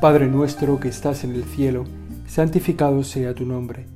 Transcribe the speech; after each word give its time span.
Padre 0.00 0.28
nuestro 0.28 0.78
que 0.78 0.86
estás 0.86 1.24
en 1.24 1.34
el 1.34 1.42
cielo, 1.42 1.82
santificado 2.28 3.02
sea 3.02 3.34
tu 3.34 3.44
nombre. 3.44 3.86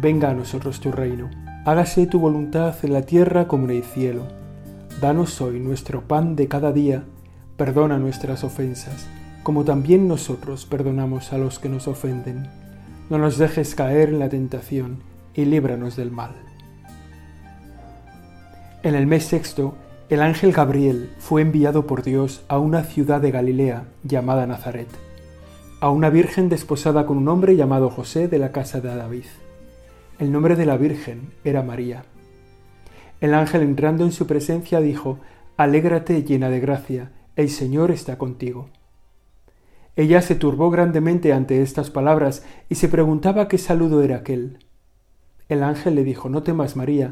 Venga 0.00 0.30
a 0.30 0.34
nosotros 0.34 0.80
tu 0.80 0.90
reino. 0.90 1.28
Hágase 1.66 2.06
tu 2.06 2.18
voluntad 2.18 2.74
en 2.82 2.94
la 2.94 3.02
tierra 3.02 3.48
como 3.48 3.66
en 3.66 3.72
el 3.72 3.82
cielo. 3.82 4.22
Danos 5.02 5.42
hoy 5.42 5.60
nuestro 5.60 6.08
pan 6.08 6.36
de 6.36 6.48
cada 6.48 6.72
día. 6.72 7.04
Perdona 7.58 7.98
nuestras 7.98 8.44
ofensas, 8.44 9.06
como 9.42 9.62
también 9.62 10.08
nosotros 10.08 10.64
perdonamos 10.64 11.34
a 11.34 11.38
los 11.38 11.58
que 11.58 11.68
nos 11.68 11.86
ofenden. 11.86 12.48
No 13.10 13.18
nos 13.18 13.36
dejes 13.36 13.74
caer 13.74 14.08
en 14.08 14.20
la 14.20 14.30
tentación 14.30 15.00
y 15.34 15.44
líbranos 15.44 15.96
del 15.96 16.12
mal. 16.12 16.32
En 18.82 18.94
el 18.94 19.06
mes 19.06 19.24
sexto, 19.24 19.74
el 20.08 20.22
ángel 20.22 20.52
Gabriel 20.52 21.10
fue 21.18 21.42
enviado 21.42 21.86
por 21.86 22.02
Dios 22.02 22.42
a 22.48 22.56
una 22.56 22.84
ciudad 22.84 23.20
de 23.20 23.30
Galilea 23.30 23.84
llamada 24.02 24.46
Nazaret 24.46 24.88
a 25.82 25.90
una 25.90 26.10
virgen 26.10 26.48
desposada 26.48 27.06
con 27.06 27.18
un 27.18 27.26
hombre 27.26 27.56
llamado 27.56 27.90
José 27.90 28.28
de 28.28 28.38
la 28.38 28.52
casa 28.52 28.80
de 28.80 28.94
David. 28.94 29.24
El 30.20 30.30
nombre 30.30 30.54
de 30.54 30.64
la 30.64 30.76
virgen 30.76 31.32
era 31.42 31.64
María. 31.64 32.04
El 33.20 33.34
ángel 33.34 33.62
entrando 33.62 34.04
en 34.04 34.12
su 34.12 34.28
presencia 34.28 34.80
dijo, 34.80 35.18
Alégrate 35.56 36.22
llena 36.22 36.50
de 36.50 36.60
gracia, 36.60 37.10
el 37.34 37.50
Señor 37.50 37.90
está 37.90 38.16
contigo. 38.16 38.68
Ella 39.96 40.22
se 40.22 40.36
turbó 40.36 40.70
grandemente 40.70 41.32
ante 41.32 41.62
estas 41.62 41.90
palabras 41.90 42.46
y 42.68 42.76
se 42.76 42.88
preguntaba 42.88 43.48
qué 43.48 43.58
saludo 43.58 44.04
era 44.04 44.18
aquel. 44.18 44.64
El 45.48 45.64
ángel 45.64 45.96
le 45.96 46.04
dijo, 46.04 46.28
No 46.28 46.44
temas, 46.44 46.76
María, 46.76 47.10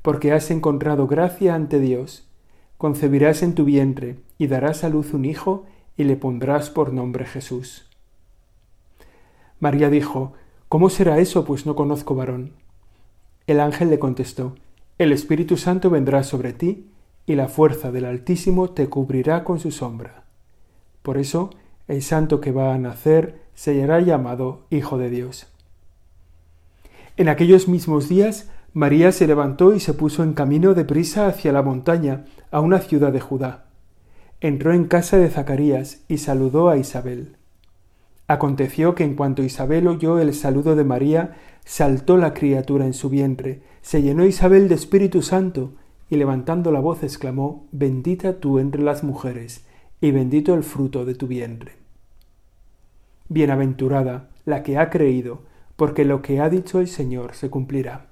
porque 0.00 0.30
has 0.30 0.48
encontrado 0.52 1.08
gracia 1.08 1.56
ante 1.56 1.80
Dios. 1.80 2.30
Concebirás 2.78 3.42
en 3.42 3.56
tu 3.56 3.64
vientre 3.64 4.20
y 4.38 4.46
darás 4.46 4.84
a 4.84 4.90
luz 4.90 5.12
un 5.12 5.24
hijo 5.24 5.64
y 5.96 6.04
le 6.04 6.14
pondrás 6.14 6.70
por 6.70 6.92
nombre 6.92 7.24
Jesús. 7.24 7.88
María 9.62 9.90
dijo, 9.90 10.32
¿Cómo 10.68 10.90
será 10.90 11.20
eso, 11.20 11.44
pues 11.44 11.66
no 11.66 11.76
conozco 11.76 12.16
varón? 12.16 12.54
El 13.46 13.60
ángel 13.60 13.90
le 13.90 14.00
contestó, 14.00 14.56
El 14.98 15.12
Espíritu 15.12 15.56
Santo 15.56 15.88
vendrá 15.88 16.24
sobre 16.24 16.52
ti, 16.52 16.90
y 17.26 17.36
la 17.36 17.46
fuerza 17.46 17.92
del 17.92 18.06
Altísimo 18.06 18.70
te 18.70 18.88
cubrirá 18.88 19.44
con 19.44 19.60
su 19.60 19.70
sombra. 19.70 20.24
Por 21.02 21.16
eso, 21.16 21.50
el 21.86 22.02
santo 22.02 22.40
que 22.40 22.50
va 22.50 22.74
a 22.74 22.78
nacer 22.78 23.40
se 23.54 23.72
será 23.74 24.00
llamado 24.00 24.66
Hijo 24.68 24.98
de 24.98 25.10
Dios. 25.10 25.46
En 27.16 27.28
aquellos 27.28 27.68
mismos 27.68 28.08
días, 28.08 28.50
María 28.72 29.12
se 29.12 29.28
levantó 29.28 29.76
y 29.76 29.78
se 29.78 29.94
puso 29.94 30.24
en 30.24 30.32
camino 30.32 30.74
de 30.74 30.84
prisa 30.84 31.28
hacia 31.28 31.52
la 31.52 31.62
montaña, 31.62 32.24
a 32.50 32.58
una 32.58 32.80
ciudad 32.80 33.12
de 33.12 33.20
Judá. 33.20 33.66
Entró 34.40 34.72
en 34.72 34.86
casa 34.86 35.18
de 35.18 35.30
Zacarías 35.30 36.00
y 36.08 36.18
saludó 36.18 36.68
a 36.68 36.78
Isabel. 36.78 37.36
Aconteció 38.32 38.94
que 38.94 39.04
en 39.04 39.14
cuanto 39.14 39.42
Isabel 39.42 39.86
oyó 39.86 40.18
el 40.18 40.32
saludo 40.32 40.74
de 40.74 40.84
María, 40.84 41.36
saltó 41.66 42.16
la 42.16 42.32
criatura 42.32 42.86
en 42.86 42.94
su 42.94 43.10
vientre, 43.10 43.60
se 43.82 44.00
llenó 44.00 44.24
Isabel 44.24 44.70
de 44.70 44.74
Espíritu 44.74 45.20
Santo, 45.20 45.74
y 46.08 46.16
levantando 46.16 46.72
la 46.72 46.80
voz 46.80 47.02
exclamó, 47.02 47.66
Bendita 47.72 48.40
tú 48.40 48.58
entre 48.58 48.80
las 48.80 49.04
mujeres, 49.04 49.66
y 50.00 50.12
bendito 50.12 50.54
el 50.54 50.62
fruto 50.62 51.04
de 51.04 51.14
tu 51.14 51.26
vientre. 51.26 51.72
Bienaventurada 53.28 54.30
la 54.46 54.62
que 54.62 54.78
ha 54.78 54.88
creído, 54.88 55.42
porque 55.76 56.06
lo 56.06 56.22
que 56.22 56.40
ha 56.40 56.48
dicho 56.48 56.80
el 56.80 56.88
Señor 56.88 57.34
se 57.34 57.50
cumplirá. 57.50 58.06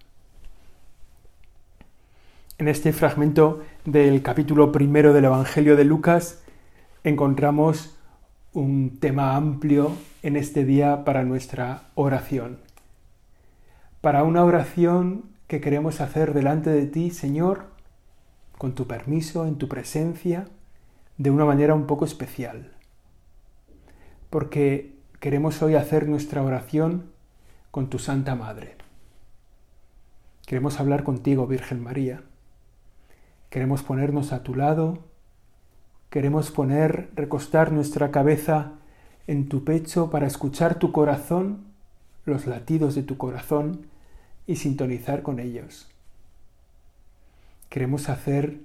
En 2.58 2.68
este 2.68 2.92
fragmento 2.92 3.62
del 3.86 4.20
capítulo 4.20 4.70
primero 4.70 5.14
del 5.14 5.24
Evangelio 5.24 5.76
de 5.76 5.84
Lucas 5.84 6.42
encontramos 7.04 7.96
un 8.52 8.98
tema 8.98 9.36
amplio 9.36 9.92
en 10.22 10.36
este 10.36 10.64
día 10.64 11.04
para 11.04 11.22
nuestra 11.22 11.84
oración. 11.94 12.58
Para 14.00 14.24
una 14.24 14.44
oración 14.44 15.26
que 15.46 15.60
queremos 15.60 16.00
hacer 16.00 16.34
delante 16.34 16.70
de 16.70 16.86
ti, 16.86 17.10
Señor, 17.10 17.66
con 18.58 18.74
tu 18.74 18.86
permiso, 18.88 19.46
en 19.46 19.56
tu 19.56 19.68
presencia, 19.68 20.48
de 21.16 21.30
una 21.30 21.44
manera 21.44 21.74
un 21.74 21.86
poco 21.86 22.04
especial. 22.04 22.72
Porque 24.30 24.96
queremos 25.20 25.62
hoy 25.62 25.76
hacer 25.76 26.08
nuestra 26.08 26.42
oración 26.42 27.12
con 27.70 27.88
tu 27.88 27.98
Santa 28.00 28.34
Madre. 28.34 28.76
Queremos 30.46 30.80
hablar 30.80 31.04
contigo, 31.04 31.46
Virgen 31.46 31.80
María. 31.82 32.22
Queremos 33.48 33.84
ponernos 33.84 34.32
a 34.32 34.42
tu 34.42 34.56
lado 34.56 35.09
Queremos 36.10 36.50
poner, 36.50 37.08
recostar 37.14 37.70
nuestra 37.70 38.10
cabeza 38.10 38.72
en 39.28 39.48
tu 39.48 39.62
pecho 39.62 40.10
para 40.10 40.26
escuchar 40.26 40.76
tu 40.76 40.90
corazón, 40.90 41.66
los 42.24 42.48
latidos 42.48 42.96
de 42.96 43.04
tu 43.04 43.16
corazón 43.16 43.86
y 44.44 44.56
sintonizar 44.56 45.22
con 45.22 45.38
ellos. 45.38 45.88
Queremos 47.68 48.08
hacer 48.08 48.58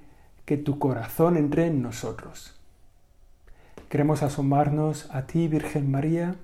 que 0.45 0.57
tu 0.57 0.79
corazón 0.79 1.37
entre 1.37 1.67
en 1.67 1.83
nosotros. 1.83 2.55
Queremos 3.89 4.23
asomarnos 4.23 5.07
a 5.13 5.27
ti, 5.27 5.47
Virgen 5.47 5.91
María, 5.91 6.35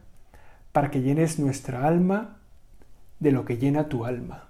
para 0.71 0.91
que 0.91 1.01
llenes 1.01 1.39
nuestra 1.39 1.87
alma 1.87 2.37
de 3.19 3.31
lo 3.31 3.43
que 3.43 3.57
llena 3.57 3.89
tu 3.89 4.05
alma. 4.05 4.49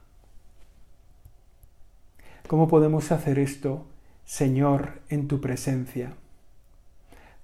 ¿Cómo 2.47 2.67
podemos 2.67 3.13
hacer 3.13 3.39
esto, 3.39 3.85
Señor, 4.25 4.99
en 5.07 5.29
tu 5.29 5.39
presencia? 5.39 6.11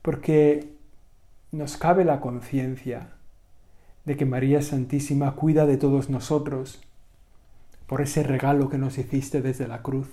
Porque 0.01 0.73
nos 1.51 1.77
cabe 1.77 2.05
la 2.05 2.19
conciencia 2.19 3.09
de 4.05 4.15
que 4.15 4.25
María 4.25 4.61
Santísima 4.61 5.35
cuida 5.35 5.65
de 5.65 5.77
todos 5.77 6.09
nosotros 6.09 6.81
por 7.87 8.01
ese 8.01 8.23
regalo 8.23 8.69
que 8.69 8.77
nos 8.77 8.97
hiciste 8.97 9.41
desde 9.41 9.67
la 9.67 9.81
cruz. 9.81 10.07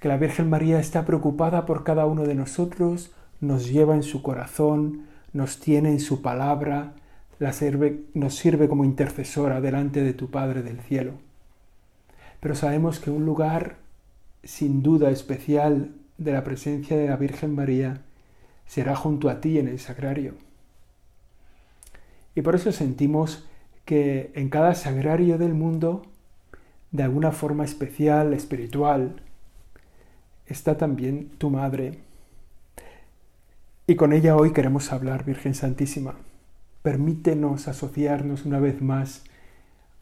Que 0.00 0.08
la 0.08 0.18
Virgen 0.18 0.50
María 0.50 0.78
está 0.78 1.04
preocupada 1.04 1.66
por 1.66 1.84
cada 1.84 2.06
uno 2.06 2.24
de 2.24 2.34
nosotros, 2.34 3.12
nos 3.40 3.68
lleva 3.68 3.94
en 3.94 4.02
su 4.02 4.22
corazón, 4.22 5.06
nos 5.32 5.60
tiene 5.60 5.90
en 5.90 6.00
su 6.00 6.22
palabra, 6.22 6.94
la 7.38 7.52
nos 8.14 8.34
sirve 8.34 8.68
como 8.68 8.84
intercesora 8.84 9.60
delante 9.60 10.02
de 10.02 10.12
tu 10.12 10.30
Padre 10.30 10.62
del 10.62 10.80
cielo. 10.80 11.14
Pero 12.40 12.54
sabemos 12.54 13.00
que 13.00 13.10
un 13.10 13.24
lugar 13.24 13.76
sin 14.42 14.82
duda 14.82 15.10
especial 15.10 15.92
de 16.18 16.32
la 16.32 16.44
presencia 16.44 16.96
de 16.96 17.08
la 17.08 17.16
Virgen 17.16 17.54
María 17.54 18.02
será 18.66 18.96
junto 18.96 19.28
a 19.28 19.40
ti 19.40 19.58
en 19.58 19.68
el 19.68 19.78
sagrario. 19.78 20.34
Y 22.34 22.42
por 22.42 22.54
eso 22.54 22.72
sentimos 22.72 23.46
que 23.84 24.32
en 24.34 24.48
cada 24.48 24.74
sagrario 24.74 25.38
del 25.38 25.54
mundo, 25.54 26.02
de 26.90 27.02
alguna 27.02 27.32
forma 27.32 27.64
especial, 27.64 28.32
espiritual, 28.32 29.20
está 30.46 30.76
también 30.76 31.30
tu 31.38 31.50
madre. 31.50 31.98
Y 33.86 33.96
con 33.96 34.12
ella 34.12 34.36
hoy 34.36 34.52
queremos 34.52 34.92
hablar, 34.92 35.24
Virgen 35.24 35.54
Santísima. 35.54 36.14
Permítenos 36.82 37.68
asociarnos 37.68 38.44
una 38.44 38.60
vez 38.60 38.80
más 38.82 39.24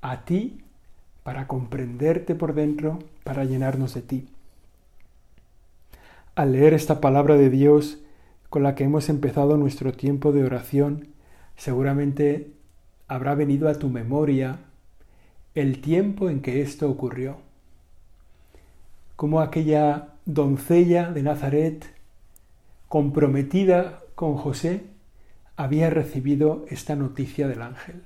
a 0.00 0.25
ti 0.25 0.65
para 1.23 1.47
comprenderte 1.47 2.34
por 2.34 2.55
dentro, 2.55 2.99
para 3.25 3.44
llenarnos 3.44 3.94
de 3.94 4.03
ti. 4.03 4.29
Al 6.34 6.53
leer 6.53 6.75
esta 6.75 7.00
palabra 7.00 7.37
de 7.37 7.50
Dios, 7.50 7.99
con 8.52 8.62
la 8.62 8.74
que 8.74 8.84
hemos 8.84 9.08
empezado 9.08 9.56
nuestro 9.56 9.94
tiempo 9.94 10.30
de 10.30 10.44
oración, 10.44 11.08
seguramente 11.56 12.52
habrá 13.08 13.34
venido 13.34 13.66
a 13.66 13.76
tu 13.76 13.88
memoria 13.88 14.58
el 15.54 15.80
tiempo 15.80 16.28
en 16.28 16.43
que 16.43 16.60
esto 16.60 16.90
ocurrió. 16.90 17.38
Como 19.16 19.40
aquella 19.40 20.08
doncella 20.26 21.10
de 21.10 21.22
Nazaret, 21.22 21.87
comprometida 22.88 24.02
con 24.14 24.37
José, 24.37 24.82
había 25.56 25.88
recibido 25.88 26.66
esta 26.69 26.94
noticia 26.94 27.48
del 27.48 27.62
ángel. 27.62 28.02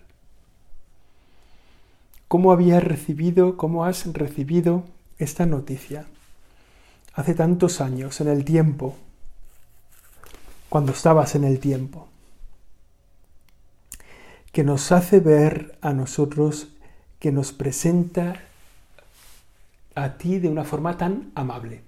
¿Cómo 2.28 2.52
había 2.52 2.78
recibido, 2.78 3.56
cómo 3.56 3.84
has 3.84 4.12
recibido 4.12 4.84
esta 5.18 5.44
noticia? 5.44 6.06
Hace 7.14 7.34
tantos 7.34 7.80
años, 7.80 8.20
en 8.20 8.28
el 8.28 8.44
tiempo, 8.44 8.94
cuando 10.68 10.92
estabas 10.92 11.34
en 11.34 11.44
el 11.44 11.58
tiempo, 11.58 12.08
que 14.52 14.64
nos 14.64 14.92
hace 14.92 15.20
ver 15.20 15.78
a 15.80 15.92
nosotros, 15.92 16.68
que 17.18 17.32
nos 17.32 17.52
presenta 17.52 18.42
a 19.94 20.18
ti 20.18 20.38
de 20.38 20.48
una 20.48 20.64
forma 20.64 20.98
tan 20.98 21.30
amable, 21.34 21.82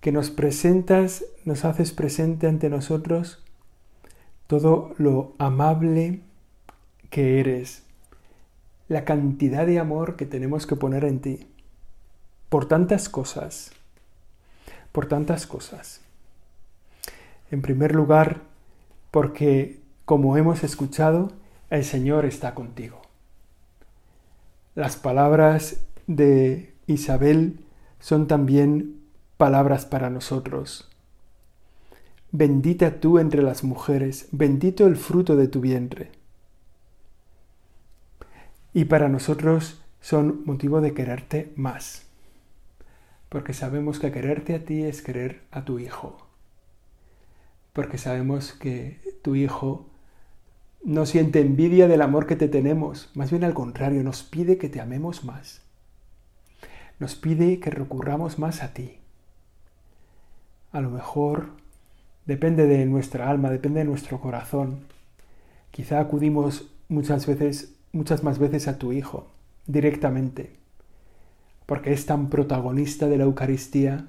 que 0.00 0.12
nos 0.12 0.30
presentas, 0.30 1.24
nos 1.44 1.64
haces 1.64 1.92
presente 1.92 2.46
ante 2.46 2.68
nosotros 2.68 3.42
todo 4.46 4.94
lo 4.98 5.32
amable 5.38 6.20
que 7.08 7.40
eres, 7.40 7.84
la 8.88 9.06
cantidad 9.06 9.66
de 9.66 9.78
amor 9.78 10.16
que 10.16 10.26
tenemos 10.26 10.66
que 10.66 10.76
poner 10.76 11.04
en 11.04 11.20
ti, 11.20 11.46
por 12.50 12.66
tantas 12.66 13.08
cosas, 13.08 13.72
por 14.92 15.06
tantas 15.06 15.46
cosas. 15.46 16.01
En 17.52 17.60
primer 17.60 17.94
lugar, 17.94 18.40
porque, 19.10 19.78
como 20.06 20.38
hemos 20.38 20.64
escuchado, 20.64 21.30
el 21.68 21.84
Señor 21.84 22.24
está 22.24 22.54
contigo. 22.54 23.02
Las 24.74 24.96
palabras 24.96 25.84
de 26.06 26.72
Isabel 26.86 27.60
son 28.00 28.26
también 28.26 29.02
palabras 29.36 29.84
para 29.84 30.08
nosotros. 30.08 30.88
Bendita 32.30 33.00
tú 33.00 33.18
entre 33.18 33.42
las 33.42 33.64
mujeres, 33.64 34.28
bendito 34.32 34.86
el 34.86 34.96
fruto 34.96 35.36
de 35.36 35.46
tu 35.46 35.60
vientre. 35.60 36.10
Y 38.72 38.86
para 38.86 39.10
nosotros 39.10 39.82
son 40.00 40.42
motivo 40.46 40.80
de 40.80 40.94
quererte 40.94 41.52
más, 41.56 42.06
porque 43.28 43.52
sabemos 43.52 43.98
que 43.98 44.10
quererte 44.10 44.54
a 44.54 44.64
ti 44.64 44.84
es 44.84 45.02
querer 45.02 45.42
a 45.50 45.66
tu 45.66 45.78
Hijo, 45.78 46.31
porque 47.72 47.98
sabemos 47.98 48.52
que 48.52 49.00
tu 49.22 49.34
Hijo 49.34 49.86
no 50.84 51.06
siente 51.06 51.40
envidia 51.40 51.88
del 51.88 52.02
amor 52.02 52.26
que 52.26 52.36
te 52.36 52.48
tenemos, 52.48 53.10
más 53.14 53.30
bien 53.30 53.44
al 53.44 53.54
contrario, 53.54 54.02
nos 54.02 54.22
pide 54.22 54.58
que 54.58 54.68
te 54.68 54.80
amemos 54.80 55.24
más, 55.24 55.62
nos 56.98 57.14
pide 57.14 57.60
que 57.60 57.70
recurramos 57.70 58.38
más 58.38 58.62
a 58.62 58.74
ti. 58.74 58.98
A 60.72 60.80
lo 60.80 60.90
mejor 60.90 61.50
depende 62.26 62.66
de 62.66 62.84
nuestra 62.86 63.30
alma, 63.30 63.50
depende 63.50 63.80
de 63.80 63.86
nuestro 63.86 64.20
corazón. 64.20 64.80
Quizá 65.70 66.00
acudimos 66.00 66.70
muchas 66.88 67.26
veces, 67.26 67.74
muchas 67.92 68.22
más 68.22 68.38
veces 68.38 68.68
a 68.68 68.78
tu 68.78 68.92
Hijo, 68.92 69.28
directamente, 69.66 70.56
porque 71.66 71.92
es 71.92 72.06
tan 72.06 72.28
protagonista 72.28 73.06
de 73.06 73.18
la 73.18 73.24
Eucaristía 73.24 74.06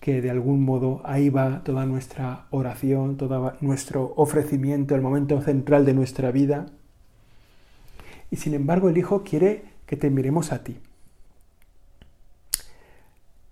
que 0.00 0.20
de 0.22 0.30
algún 0.30 0.64
modo 0.64 1.00
ahí 1.04 1.28
va 1.28 1.62
toda 1.64 1.86
nuestra 1.86 2.46
oración, 2.50 3.16
todo 3.16 3.54
nuestro 3.60 4.14
ofrecimiento, 4.16 4.94
el 4.94 5.02
momento 5.02 5.40
central 5.42 5.84
de 5.84 5.94
nuestra 5.94 6.30
vida. 6.30 6.66
Y 8.30 8.36
sin 8.36 8.54
embargo 8.54 8.88
el 8.88 8.98
Hijo 8.98 9.24
quiere 9.24 9.64
que 9.86 9.96
te 9.96 10.10
miremos 10.10 10.52
a 10.52 10.62
ti. 10.62 10.78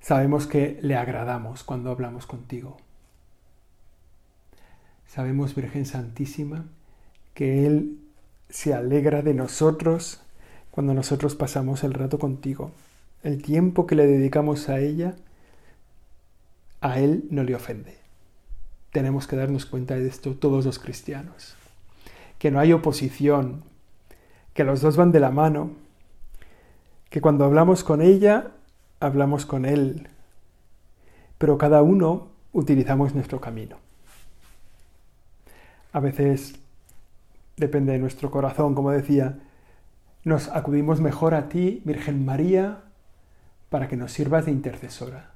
Sabemos 0.00 0.46
que 0.46 0.78
le 0.82 0.94
agradamos 0.94 1.64
cuando 1.64 1.90
hablamos 1.90 2.26
contigo. 2.26 2.76
Sabemos, 5.08 5.54
Virgen 5.54 5.86
Santísima, 5.86 6.66
que 7.34 7.66
Él 7.66 7.98
se 8.48 8.74
alegra 8.74 9.22
de 9.22 9.34
nosotros 9.34 10.20
cuando 10.70 10.94
nosotros 10.94 11.34
pasamos 11.34 11.82
el 11.84 11.94
rato 11.94 12.18
contigo. 12.18 12.70
El 13.22 13.42
tiempo 13.42 13.86
que 13.86 13.94
le 13.94 14.06
dedicamos 14.06 14.68
a 14.68 14.78
ella, 14.78 15.16
a 16.86 17.00
Él 17.00 17.24
no 17.30 17.42
le 17.42 17.54
ofende. 17.54 17.96
Tenemos 18.92 19.26
que 19.26 19.34
darnos 19.34 19.66
cuenta 19.66 19.96
de 19.96 20.06
esto 20.06 20.34
todos 20.34 20.64
los 20.64 20.78
cristianos. 20.78 21.56
Que 22.38 22.52
no 22.52 22.60
hay 22.60 22.72
oposición, 22.72 23.64
que 24.54 24.62
los 24.62 24.80
dos 24.82 24.96
van 24.96 25.10
de 25.10 25.18
la 25.18 25.32
mano, 25.32 25.72
que 27.10 27.20
cuando 27.20 27.44
hablamos 27.44 27.82
con 27.82 28.02
ella, 28.02 28.52
hablamos 29.00 29.46
con 29.46 29.64
Él, 29.64 30.08
pero 31.38 31.58
cada 31.58 31.82
uno 31.82 32.28
utilizamos 32.52 33.14
nuestro 33.14 33.40
camino. 33.40 33.78
A 35.92 35.98
veces, 35.98 36.54
depende 37.56 37.92
de 37.92 37.98
nuestro 37.98 38.30
corazón, 38.30 38.74
como 38.74 38.92
decía, 38.92 39.38
nos 40.22 40.48
acudimos 40.48 41.00
mejor 41.00 41.34
a 41.34 41.48
ti, 41.48 41.82
Virgen 41.84 42.24
María, 42.24 42.82
para 43.70 43.88
que 43.88 43.96
nos 43.96 44.12
sirvas 44.12 44.46
de 44.46 44.52
intercesora. 44.52 45.35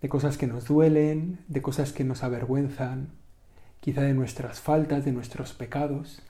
De 0.00 0.08
cosas 0.08 0.38
que 0.38 0.46
nos 0.46 0.66
duelen, 0.66 1.40
de 1.48 1.62
cosas 1.62 1.92
que 1.92 2.04
nos 2.04 2.22
avergüenzan, 2.22 3.08
quizá 3.80 4.02
de 4.02 4.14
nuestras 4.14 4.60
faltas, 4.60 5.04
de 5.04 5.12
nuestros 5.12 5.52
pecados. 5.52 6.22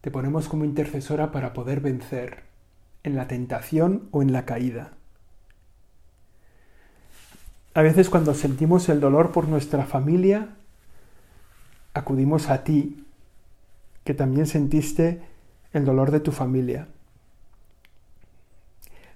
Te 0.00 0.10
ponemos 0.10 0.48
como 0.48 0.64
intercesora 0.64 1.32
para 1.32 1.52
poder 1.52 1.80
vencer 1.80 2.44
en 3.04 3.16
la 3.16 3.28
tentación 3.28 4.08
o 4.10 4.22
en 4.22 4.32
la 4.32 4.44
caída. 4.44 4.92
A 7.74 7.82
veces 7.82 8.10
cuando 8.10 8.34
sentimos 8.34 8.88
el 8.88 9.00
dolor 9.00 9.32
por 9.32 9.48
nuestra 9.48 9.86
familia, 9.86 10.56
acudimos 11.94 12.50
a 12.50 12.64
ti, 12.64 13.06
que 14.04 14.14
también 14.14 14.46
sentiste 14.46 15.22
el 15.72 15.84
dolor 15.84 16.10
de 16.10 16.20
tu 16.20 16.32
familia, 16.32 16.88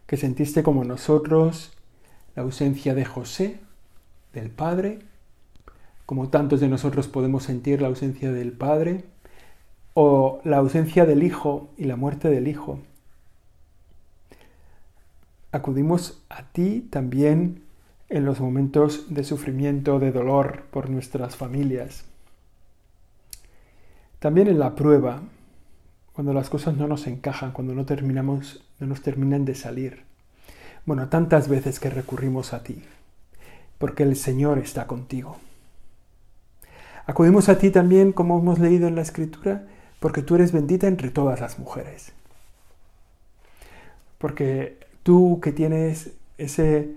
que 0.06 0.16
sentiste 0.16 0.62
como 0.62 0.84
nosotros 0.84 1.75
la 2.36 2.42
ausencia 2.42 2.94
de 2.94 3.04
José, 3.04 3.58
del 4.32 4.50
Padre, 4.50 5.00
como 6.04 6.28
tantos 6.28 6.60
de 6.60 6.68
nosotros 6.68 7.08
podemos 7.08 7.42
sentir 7.42 7.82
la 7.82 7.88
ausencia 7.88 8.30
del 8.30 8.52
Padre, 8.52 9.04
o 9.94 10.40
la 10.44 10.58
ausencia 10.58 11.06
del 11.06 11.22
Hijo 11.22 11.70
y 11.78 11.84
la 11.84 11.96
muerte 11.96 12.28
del 12.28 12.48
Hijo. 12.48 12.80
Acudimos 15.50 16.22
a 16.28 16.42
ti 16.42 16.86
también 16.90 17.62
en 18.10 18.26
los 18.26 18.38
momentos 18.40 19.06
de 19.08 19.24
sufrimiento, 19.24 19.98
de 19.98 20.12
dolor 20.12 20.64
por 20.70 20.90
nuestras 20.90 21.34
familias. 21.34 22.04
También 24.18 24.48
en 24.48 24.58
la 24.58 24.74
prueba, 24.74 25.22
cuando 26.12 26.34
las 26.34 26.50
cosas 26.50 26.76
no 26.76 26.86
nos 26.86 27.06
encajan, 27.06 27.52
cuando 27.52 27.74
no 27.74 27.86
terminamos, 27.86 28.62
no 28.78 28.86
nos 28.86 29.00
terminan 29.00 29.46
de 29.46 29.54
salir. 29.54 30.04
Bueno, 30.86 31.08
tantas 31.08 31.48
veces 31.48 31.80
que 31.80 31.90
recurrimos 31.90 32.52
a 32.52 32.62
ti, 32.62 32.82
porque 33.76 34.04
el 34.04 34.14
Señor 34.14 34.58
está 34.58 34.86
contigo. 34.86 35.36
Acudimos 37.06 37.48
a 37.48 37.58
ti 37.58 37.70
también, 37.70 38.12
como 38.12 38.38
hemos 38.38 38.60
leído 38.60 38.86
en 38.86 38.94
la 38.94 39.02
Escritura, 39.02 39.66
porque 39.98 40.22
tú 40.22 40.36
eres 40.36 40.52
bendita 40.52 40.86
entre 40.86 41.10
todas 41.10 41.40
las 41.40 41.58
mujeres. 41.58 42.12
Porque 44.18 44.78
tú 45.02 45.40
que 45.42 45.52
tienes 45.52 46.12
ese 46.38 46.94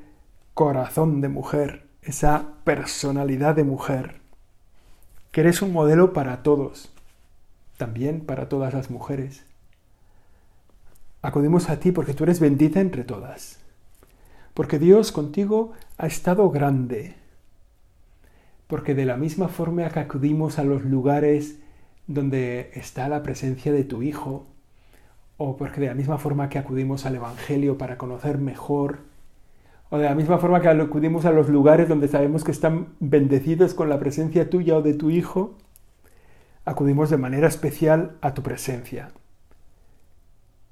corazón 0.53 1.21
de 1.21 1.29
mujer, 1.29 1.87
esa 2.03 2.45
personalidad 2.63 3.55
de 3.55 3.63
mujer, 3.63 4.19
que 5.31 5.41
eres 5.41 5.63
un 5.63 5.73
modelo 5.73 6.13
para 6.13 6.43
todos, 6.43 6.91
también 7.77 8.21
para 8.21 8.49
todas 8.49 8.73
las 8.73 8.91
mujeres. 8.91 9.43
Acudimos 11.21 11.69
a 11.69 11.79
ti 11.79 11.91
porque 11.91 12.13
tú 12.13 12.23
eres 12.23 12.39
bendita 12.39 12.79
entre 12.79 13.03
todas, 13.03 13.58
porque 14.53 14.79
Dios 14.79 15.11
contigo 15.11 15.73
ha 15.97 16.07
estado 16.07 16.49
grande, 16.49 17.15
porque 18.67 18.95
de 18.95 19.05
la 19.05 19.17
misma 19.17 19.47
forma 19.47 19.89
que 19.89 19.99
acudimos 19.99 20.59
a 20.59 20.63
los 20.63 20.83
lugares 20.83 21.59
donde 22.07 22.71
está 22.73 23.07
la 23.09 23.23
presencia 23.23 23.71
de 23.71 23.83
tu 23.83 24.01
Hijo, 24.01 24.45
o 25.37 25.57
porque 25.57 25.81
de 25.81 25.87
la 25.87 25.95
misma 25.95 26.17
forma 26.17 26.49
que 26.49 26.59
acudimos 26.59 27.05
al 27.05 27.15
Evangelio 27.15 27.77
para 27.77 27.97
conocer 27.97 28.37
mejor, 28.37 28.99
o 29.89 29.97
de 29.97 30.05
la 30.05 30.15
misma 30.15 30.37
forma 30.37 30.61
que 30.61 30.67
acudimos 30.67 31.25
a 31.25 31.31
los 31.31 31.49
lugares 31.49 31.89
donde 31.89 32.07
sabemos 32.07 32.43
que 32.43 32.51
están 32.51 32.89
bendecidos 32.99 33.73
con 33.73 33.89
la 33.89 33.99
presencia 33.99 34.49
tuya 34.49 34.77
o 34.77 34.81
de 34.81 34.93
tu 34.93 35.09
Hijo, 35.09 35.55
acudimos 36.65 37.09
de 37.09 37.17
manera 37.17 37.47
especial 37.47 38.17
a 38.21 38.33
tu 38.33 38.43
presencia. 38.43 39.11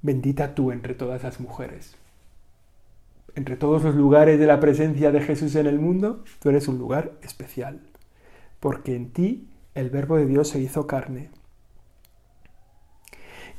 Bendita 0.01 0.53
tú 0.53 0.72
entre 0.72 0.93
todas 0.93 1.24
las 1.24 1.39
mujeres. 1.39 1.96
Entre 3.38 3.56
todos 3.56 3.84
los 3.84 3.94
lugares 3.94 4.39
de 4.39 4.48
la 4.48 4.60
presencia 4.60 5.12
de 5.12 5.22
Jesús 5.22 5.53
en 5.53 5.67
el 5.67 5.77
mundo, 5.77 6.24
tú 6.39 6.50
eres 6.50 6.67
un 6.67 6.79
lugar 6.79 7.12
especial, 7.22 7.82
porque 8.60 8.96
en 8.96 9.12
ti 9.12 9.48
el 9.75 9.91
Verbo 9.91 10.17
de 10.17 10.25
Dios 10.25 10.48
se 10.48 10.60
hizo 10.60 10.88
carne. 10.88 11.29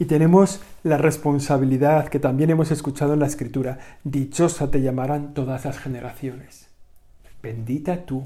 Y 0.00 0.06
tenemos 0.06 0.60
la 0.82 0.98
responsabilidad 0.98 2.08
que 2.08 2.18
también 2.18 2.50
hemos 2.50 2.72
escuchado 2.72 3.14
en 3.14 3.20
la 3.20 3.28
Escritura, 3.28 3.78
dichosa 4.02 4.68
te 4.68 4.82
llamarán 4.82 5.32
todas 5.32 5.64
las 5.64 5.78
generaciones. 5.78 6.66
Bendita 7.40 8.04
tú, 8.04 8.24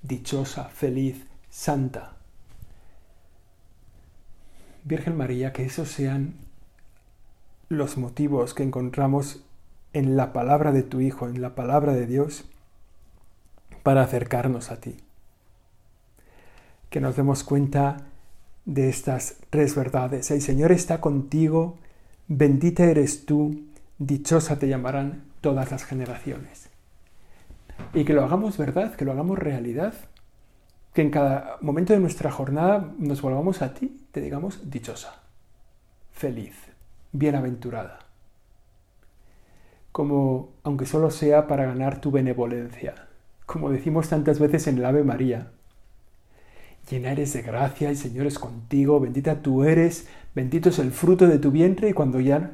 dichosa, 0.00 0.70
feliz, 0.70 1.26
santa, 1.50 2.16
Virgen 4.84 5.14
María, 5.14 5.52
que 5.52 5.66
esos 5.66 5.90
sean 5.90 6.36
los 7.68 7.98
motivos 7.98 8.54
que 8.54 8.62
encontramos 8.62 9.44
en 9.92 10.16
la 10.16 10.32
palabra 10.32 10.72
de 10.72 10.82
tu 10.82 11.00
Hijo, 11.00 11.28
en 11.28 11.40
la 11.42 11.54
palabra 11.54 11.92
de 11.92 12.06
Dios, 12.06 12.44
para 13.82 14.02
acercarnos 14.02 14.70
a 14.70 14.80
ti. 14.80 14.96
Que 16.90 17.00
nos 17.00 17.16
demos 17.16 17.44
cuenta 17.44 17.98
de 18.64 18.88
estas 18.88 19.36
tres 19.50 19.74
verdades. 19.74 20.30
El 20.30 20.42
Señor 20.42 20.72
está 20.72 21.00
contigo, 21.00 21.78
bendita 22.28 22.84
eres 22.84 23.26
tú, 23.26 23.64
dichosa 23.98 24.58
te 24.58 24.68
llamarán 24.68 25.24
todas 25.40 25.70
las 25.70 25.84
generaciones. 25.84 26.68
Y 27.94 28.04
que 28.04 28.12
lo 28.12 28.24
hagamos 28.24 28.58
verdad, 28.58 28.94
que 28.94 29.04
lo 29.04 29.12
hagamos 29.12 29.38
realidad, 29.38 29.94
que 30.92 31.02
en 31.02 31.10
cada 31.10 31.56
momento 31.60 31.92
de 31.92 32.00
nuestra 32.00 32.30
jornada 32.30 32.92
nos 32.98 33.22
volvamos 33.22 33.62
a 33.62 33.74
ti, 33.74 34.06
te 34.12 34.20
digamos 34.20 34.70
dichosa, 34.70 35.22
feliz, 36.12 36.54
bienaventurada. 37.12 38.09
Como, 39.92 40.50
aunque 40.62 40.86
solo 40.86 41.10
sea 41.10 41.46
para 41.46 41.66
ganar 41.66 42.00
tu 42.00 42.10
benevolencia, 42.10 42.94
como 43.46 43.70
decimos 43.70 44.08
tantas 44.08 44.38
veces 44.38 44.66
en 44.68 44.78
el 44.78 44.84
Ave 44.84 45.02
María. 45.02 45.50
llena 46.88 47.12
eres 47.12 47.32
de 47.32 47.42
gracia, 47.42 47.90
el 47.90 47.96
Señor 47.96 48.26
es 48.26 48.38
contigo, 48.38 49.00
bendita 49.00 49.42
tú 49.42 49.64
eres, 49.64 50.08
bendito 50.34 50.68
es 50.68 50.78
el 50.78 50.92
fruto 50.92 51.26
de 51.26 51.38
tu 51.38 51.50
vientre 51.50 51.88
y 51.88 51.92
cuando 51.92 52.20
ya 52.20 52.52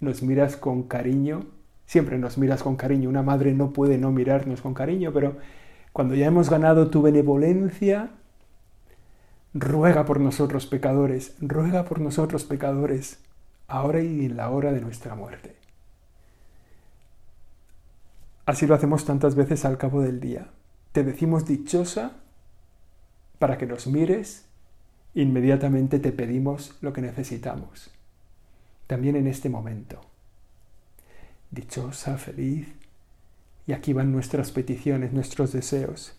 nos 0.00 0.22
miras 0.22 0.56
con 0.56 0.84
cariño, 0.84 1.46
siempre 1.86 2.18
nos 2.18 2.38
miras 2.38 2.62
con 2.62 2.76
cariño, 2.76 3.08
una 3.08 3.22
madre 3.22 3.54
no 3.54 3.72
puede 3.72 3.98
no 3.98 4.10
mirarnos 4.10 4.62
con 4.62 4.74
cariño, 4.74 5.12
pero 5.12 5.36
cuando 5.92 6.14
ya 6.14 6.26
hemos 6.26 6.48
ganado 6.48 6.88
tu 6.88 7.02
benevolencia, 7.02 8.10
ruega 9.54 10.04
por 10.06 10.20
nosotros 10.20 10.66
pecadores, 10.66 11.36
ruega 11.40 11.84
por 11.84 12.00
nosotros 12.00 12.44
pecadores, 12.44 13.18
ahora 13.68 14.00
y 14.00 14.24
en 14.26 14.36
la 14.36 14.50
hora 14.50 14.72
de 14.72 14.80
nuestra 14.80 15.14
muerte. 15.14 15.61
Así 18.44 18.66
lo 18.66 18.74
hacemos 18.74 19.04
tantas 19.04 19.34
veces 19.34 19.64
al 19.64 19.78
cabo 19.78 20.02
del 20.02 20.18
día. 20.18 20.48
Te 20.92 21.04
decimos 21.04 21.46
dichosa 21.46 22.16
para 23.38 23.56
que 23.56 23.66
nos 23.66 23.86
mires, 23.86 24.46
inmediatamente 25.14 25.98
te 25.98 26.12
pedimos 26.12 26.76
lo 26.80 26.92
que 26.92 27.02
necesitamos. 27.02 27.90
También 28.86 29.16
en 29.16 29.26
este 29.26 29.48
momento. 29.48 30.00
Dichosa, 31.50 32.18
feliz. 32.18 32.68
Y 33.66 33.72
aquí 33.72 33.92
van 33.92 34.10
nuestras 34.10 34.50
peticiones, 34.50 35.12
nuestros 35.12 35.52
deseos. 35.52 36.14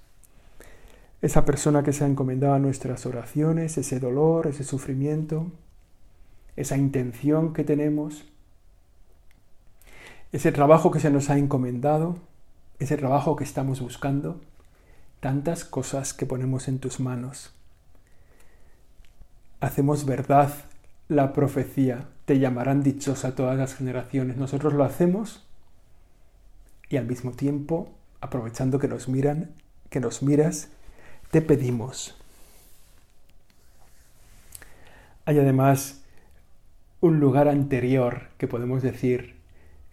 Esa 1.22 1.46
persona 1.46 1.84
que 1.84 1.94
se 1.94 2.04
ha 2.04 2.08
encomendado 2.08 2.54
a 2.54 2.60
nuestras 2.60 3.06
oraciones, 3.06 3.78
ese 3.78 4.00
dolor, 4.00 4.48
ese 4.48 4.64
sufrimiento, 4.64 5.52
esa 6.56 6.78
intención 6.78 7.54
que 7.54 7.64
tenemos, 7.64 8.26
ese 10.34 10.52
trabajo 10.52 10.90
que 10.90 11.00
se 11.00 11.12
nos 11.12 11.30
ha 11.30 11.38
encomendado, 11.38 12.18
ese 12.80 12.98
trabajo 12.98 13.36
que 13.36 13.44
estamos 13.44 13.80
buscando, 13.80 14.42
tantas 15.20 15.64
cosas 15.64 16.14
que 16.14 16.26
ponemos 16.26 16.68
en 16.68 16.80
tus 16.80 17.00
manos. 17.00 17.54
Hacemos 19.62 20.06
verdad 20.06 20.52
la 21.08 21.34
profecía, 21.34 22.10
te 22.26 22.40
llamarán 22.40 22.82
dichosa 22.82 23.36
todas 23.36 23.56
las 23.58 23.76
generaciones. 23.76 24.36
Nosotros 24.36 24.74
lo 24.74 24.84
hacemos 24.84 25.46
y 26.90 26.98
al 26.98 27.06
mismo 27.06 27.32
tiempo, 27.32 27.92
aprovechando 28.20 28.80
que 28.80 28.88
nos 28.88 29.08
miran, 29.08 29.52
que 29.92 30.00
nos 30.00 30.24
miras, 30.24 30.70
te 31.30 31.44
pedimos. 31.44 32.16
Hay 35.26 35.38
además 35.38 36.02
un 37.02 37.20
lugar 37.20 37.48
anterior 37.48 38.30
que 38.40 38.48
podemos 38.48 38.82
decir 38.82 39.33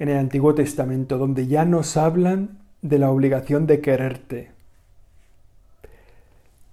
en 0.00 0.09
el 0.09 0.16
Antiguo 0.16 0.54
Testamento, 0.54 1.19
donde 1.19 1.47
ya 1.47 1.66
nos 1.66 1.99
hablan 1.99 2.59
de 2.80 2.99
la 2.99 3.11
obligación 3.11 3.66
de 3.66 3.83
quererte. 3.83 4.50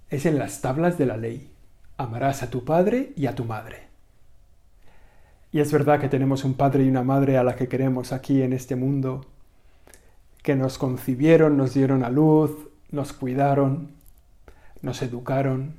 Es 0.08 0.24
en 0.24 0.38
las 0.38 0.62
tablas 0.62 0.96
de 0.96 1.04
la 1.04 1.18
ley. 1.18 1.52
Amarás 1.98 2.42
a 2.42 2.48
tu 2.48 2.64
padre 2.64 3.12
y 3.16 3.26
a 3.26 3.34
tu 3.34 3.44
madre. 3.44 3.82
Y 5.52 5.60
es 5.60 5.70
verdad 5.70 6.00
que 6.00 6.08
tenemos 6.08 6.42
un 6.44 6.54
padre 6.54 6.84
y 6.84 6.88
una 6.88 7.02
madre 7.02 7.36
a 7.36 7.44
la 7.44 7.54
que 7.54 7.68
queremos 7.68 8.12
aquí 8.12 8.40
en 8.40 8.54
este 8.54 8.76
mundo, 8.76 9.26
que 10.42 10.56
nos 10.56 10.78
concibieron, 10.78 11.58
nos 11.58 11.74
dieron 11.74 12.04
a 12.04 12.08
luz, 12.08 12.52
nos 12.90 13.12
cuidaron, 13.12 13.90
nos 14.80 15.02
educaron, 15.02 15.74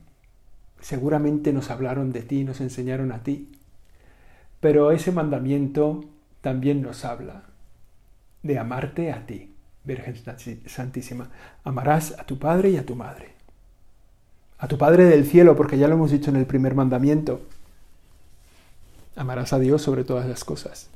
seguramente 0.82 1.52
nos 1.52 1.72
hablaron 1.72 2.12
de 2.12 2.22
ti, 2.22 2.44
nos 2.44 2.62
enseñaron 2.62 3.12
a 3.12 3.24
ti. 3.24 3.52
Pero 4.60 4.92
ese 4.92 5.12
mandamiento 5.12 6.06
también 6.42 6.82
nos 6.82 7.06
habla 7.06 7.44
de 8.44 8.58
amarte 8.58 9.12
a 9.12 9.26
ti, 9.26 9.54
Virgen 9.84 10.16
Santísima. 10.66 11.30
Amarás 11.64 12.16
a 12.18 12.24
tu 12.24 12.40
Padre 12.40 12.72
y 12.72 12.78
a 12.78 12.86
tu 12.86 12.96
Madre. 12.96 13.34
A 14.58 14.68
tu 14.68 14.78
Padre 14.78 15.06
del 15.06 15.26
cielo, 15.26 15.56
porque 15.56 15.78
ya 15.78 15.88
lo 15.88 15.96
hemos 15.96 16.12
dicho 16.12 16.30
en 16.30 16.38
el 16.38 16.46
primer 16.46 16.76
mandamiento. 16.76 17.42
Amarás 19.16 19.54
a 19.54 19.60
Dios 19.60 19.82
sobre 19.82 20.04
todas 20.04 20.28
las 20.28 20.44
cosas. 20.44 20.90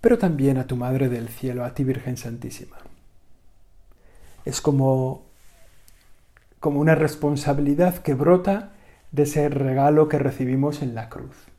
Pero 0.00 0.18
también 0.18 0.58
a 0.58 0.66
tu 0.66 0.76
Madre 0.76 1.08
del 1.08 1.28
cielo, 1.28 1.64
a 1.64 1.74
ti 1.74 1.84
Virgen 1.84 2.16
Santísima. 2.16 2.76
Es 4.44 4.60
como, 4.60 5.22
como 6.58 6.80
una 6.80 6.96
responsabilidad 6.96 7.98
que 7.98 8.14
brota 8.14 8.72
de 9.12 9.22
ese 9.24 9.48
regalo 9.48 10.08
que 10.08 10.18
recibimos 10.18 10.82
en 10.82 10.96
la 10.96 11.08
cruz 11.08 11.51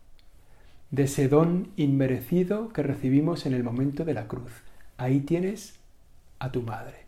de 0.94 1.06
ese 1.06 1.28
don 1.28 1.72
inmerecido 1.76 2.70
que 2.70 2.84
recibimos 2.84 3.48
en 3.48 3.56
el 3.56 3.64
momento 3.64 4.06
de 4.06 4.14
la 4.14 4.28
cruz. 4.28 4.52
Ahí 4.96 5.22
tienes 5.22 5.80
a 6.38 6.52
tu 6.52 6.62
madre. 6.62 7.08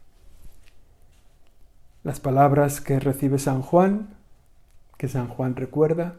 Las 2.04 2.20
palabras 2.20 2.82
que 2.82 3.00
recibe 3.00 3.38
San 3.38 3.62
Juan, 3.62 4.16
que 4.98 5.08
San 5.08 5.28
Juan 5.28 5.56
recuerda, 5.56 6.16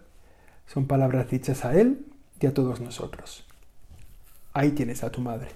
son 0.68 0.86
palabras 0.86 1.28
dichas 1.28 1.64
a 1.64 1.74
él 1.74 2.06
y 2.38 2.46
a 2.46 2.54
todos 2.54 2.80
nosotros. 2.80 3.44
Ahí 4.52 4.70
tienes 4.70 5.02
a 5.02 5.10
tu 5.10 5.20
madre. 5.20 5.48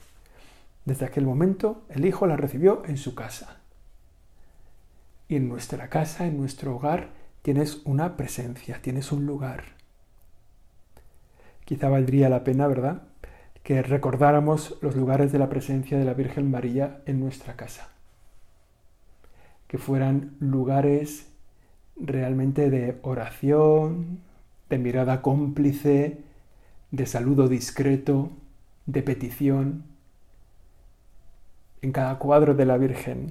Desde 0.85 1.07
aquel 1.07 1.25
momento 1.25 1.85
el 1.90 2.05
Hijo 2.05 2.26
la 2.26 2.37
recibió 2.37 2.83
en 2.87 2.97
su 2.97 3.14
casa. 3.14 3.61
Y 5.29 5.37
en 5.37 5.49
nuestra 5.49 5.88
casa, 5.88 6.26
en 6.26 6.38
nuestro 6.38 6.75
hogar, 6.75 7.11
tienes 7.43 7.83
una 7.85 8.17
presencia, 8.17 8.83
tienes 8.83 9.12
un 9.12 9.26
lugar 9.26 9.79
quizá 11.71 11.89
valdría 11.89 12.29
la 12.29 12.43
pena, 12.43 12.67
¿verdad?, 12.67 13.03
que 13.62 13.81
recordáramos 13.81 14.77
los 14.83 14.97
lugares 14.97 15.31
de 15.31 15.39
la 15.39 15.49
presencia 15.49 15.97
de 16.00 16.05
la 16.05 16.15
Virgen 16.15 16.50
María 16.50 17.00
en 17.07 17.21
nuestra 17.21 17.55
casa. 17.55 17.91
Que 19.69 19.79
fueran 19.79 20.35
lugares 20.41 21.31
realmente 21.95 22.71
de 22.71 22.99
oración, 23.03 24.19
de 24.69 24.79
mirada 24.79 25.23
cómplice, 25.23 26.25
de 26.91 27.07
saludo 27.07 27.47
discreto, 27.47 28.31
de 28.87 29.05
petición. 29.05 29.85
En 31.83 31.93
cada 31.93 32.19
cuadro 32.19 32.57
de 32.57 32.67
la 32.67 32.79
Virgen, 32.79 33.31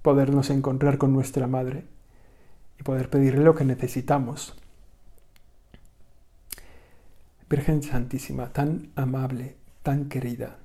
podernos 0.00 0.48
encontrar 0.48 0.96
con 0.96 1.12
nuestra 1.12 1.46
Madre 1.46 1.84
y 2.80 2.82
poder 2.82 3.10
pedirle 3.10 3.44
lo 3.44 3.54
que 3.54 3.66
necesitamos 3.66 4.56
Virgen 7.52 7.82
Santísima, 7.82 8.50
tan 8.54 8.88
amable, 8.96 9.56
tan 9.82 10.08
querida, 10.08 10.56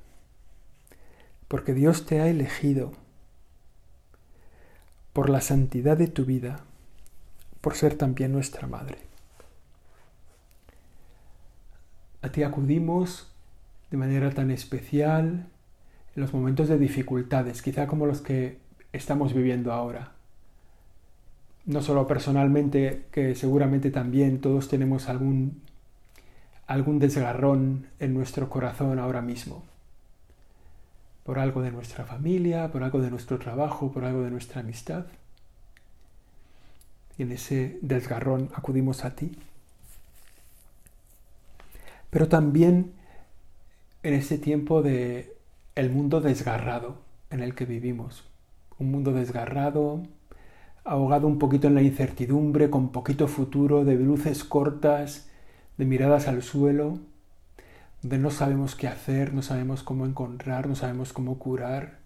porque 1.49 1.73
Dios 1.73 2.05
te 2.05 2.21
ha 2.21 2.29
elegido 2.29 2.93
por 5.11 5.29
la 5.29 5.41
santidad 5.41 5.97
de 5.97 6.07
tu 6.07 6.23
vida, 6.23 6.61
por 7.59 7.75
ser 7.75 7.95
también 7.95 8.31
nuestra 8.31 8.67
Madre. 8.67 8.99
A 12.21 12.29
ti 12.29 12.43
acudimos 12.43 13.33
de 13.91 13.97
manera 13.97 14.31
tan 14.31 14.49
especial 14.49 15.49
en 16.15 16.21
los 16.21 16.33
momentos 16.33 16.69
de 16.69 16.77
dificultades, 16.77 17.61
quizá 17.61 17.85
como 17.85 18.05
los 18.05 18.21
que 18.21 18.59
estamos 18.93 19.33
viviendo 19.33 19.73
ahora. 19.73 20.13
No 21.65 21.81
solo 21.81 22.07
personalmente, 22.07 23.07
que 23.11 23.35
seguramente 23.35 23.91
también 23.91 24.39
todos 24.39 24.69
tenemos 24.69 25.09
algún 25.09 25.66
algún 26.67 26.99
desgarrón 26.99 27.87
en 27.99 28.13
nuestro 28.13 28.49
corazón 28.49 28.99
ahora 28.99 29.21
mismo, 29.21 29.63
por 31.23 31.39
algo 31.39 31.61
de 31.61 31.71
nuestra 31.71 32.05
familia, 32.05 32.71
por 32.71 32.83
algo 32.83 33.01
de 33.01 33.09
nuestro 33.09 33.39
trabajo, 33.39 33.91
por 33.91 34.03
algo 34.03 34.21
de 34.21 34.31
nuestra 34.31 34.61
amistad. 34.61 35.05
Y 37.17 37.23
en 37.23 37.31
ese 37.31 37.79
desgarrón 37.81 38.49
acudimos 38.53 39.03
a 39.03 39.15
ti. 39.15 39.37
Pero 42.09 42.27
también 42.27 42.93
en 44.03 44.13
este 44.13 44.37
tiempo 44.37 44.81
de 44.81 45.33
el 45.75 45.89
mundo 45.89 46.21
desgarrado 46.21 46.97
en 47.29 47.41
el 47.41 47.55
que 47.55 47.65
vivimos, 47.65 48.23
un 48.79 48.91
mundo 48.91 49.11
desgarrado, 49.11 50.03
ahogado 50.83 51.27
un 51.27 51.39
poquito 51.39 51.67
en 51.67 51.75
la 51.75 51.81
incertidumbre, 51.81 52.69
con 52.69 52.89
poquito 52.89 53.27
futuro, 53.27 53.83
de 53.83 53.95
luces 53.95 54.43
cortas, 54.43 55.26
de 55.77 55.85
miradas 55.85 56.27
al 56.27 56.43
suelo, 56.43 56.99
donde 58.01 58.17
no 58.17 58.31
sabemos 58.31 58.75
qué 58.75 58.87
hacer, 58.87 59.33
no 59.33 59.41
sabemos 59.41 59.83
cómo 59.83 60.05
encontrar, 60.05 60.67
no 60.67 60.75
sabemos 60.75 61.13
cómo 61.13 61.37
curar, 61.37 61.97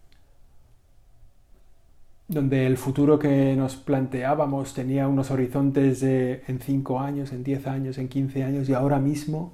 donde 2.28 2.66
el 2.66 2.78
futuro 2.78 3.20
que 3.20 3.56
nos 3.56 3.76
planteábamos 3.76 4.74
tenía 4.74 5.08
unos 5.08 5.32
horizontes 5.32 6.00
de 6.00 6.44
en 6.48 6.60
cinco 6.60 7.00
años, 7.00 7.34
en 7.34 7.44
diez 7.44 7.68
años, 7.68 7.98
en 7.98 8.08
quince 8.08 8.44
años 8.44 8.70
y 8.70 8.74
ahora 8.74 9.00
mismo, 9.00 9.54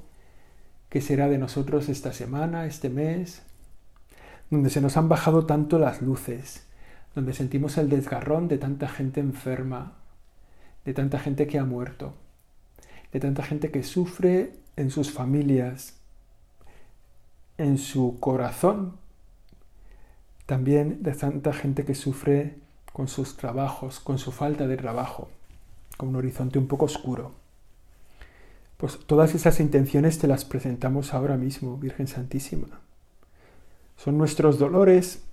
¿qué 0.90 1.02
será 1.02 1.28
de 1.28 1.40
nosotros 1.40 1.90
esta 1.90 2.14
semana, 2.14 2.68
este 2.68 2.90
mes? 2.90 3.42
Donde 4.52 4.70
se 4.70 4.82
nos 4.82 4.96
han 4.96 5.10
bajado 5.10 5.46
tanto 5.46 5.80
las 5.80 6.02
luces, 6.02 6.68
donde 7.16 7.34
sentimos 7.34 7.78
el 7.78 7.90
desgarrón 7.90 8.48
de 8.48 8.60
tanta 8.60 8.88
gente 8.88 9.20
enferma, 9.20 9.94
de 10.86 10.94
tanta 10.94 11.20
gente 11.20 11.48
que 11.48 11.58
ha 11.58 11.66
muerto 11.66 12.14
de 13.18 13.22
tanta 13.22 13.42
gente 13.42 13.72
que 13.72 13.82
sufre 13.82 14.54
en 14.76 14.92
sus 14.92 15.12
familias, 15.12 15.96
en 17.58 17.80
su 17.80 18.20
corazón, 18.20 18.98
también 20.46 21.02
de 21.02 21.14
tanta 21.14 21.52
gente 21.52 21.84
que 21.84 21.96
sufre 21.96 22.60
con 22.94 23.08
sus 23.08 23.36
trabajos, 23.36 24.00
con 24.00 24.20
su 24.20 24.32
falta 24.32 24.68
de 24.68 24.78
trabajo, 24.78 25.30
con 25.98 26.10
un 26.10 26.18
horizonte 26.18 26.60
un 26.60 26.68
poco 26.68 26.86
oscuro. 26.86 27.32
Pues 28.78 29.00
todas 29.08 29.34
esas 29.34 29.60
intenciones 29.60 30.20
te 30.20 30.28
las 30.28 30.46
presentamos 30.46 31.16
ahora 31.16 31.38
mismo, 31.38 31.78
Virgen 31.78 32.06
Santísima. 32.06 32.68
Son 33.96 34.16
nuestros 34.16 34.60
dolores 34.60 35.24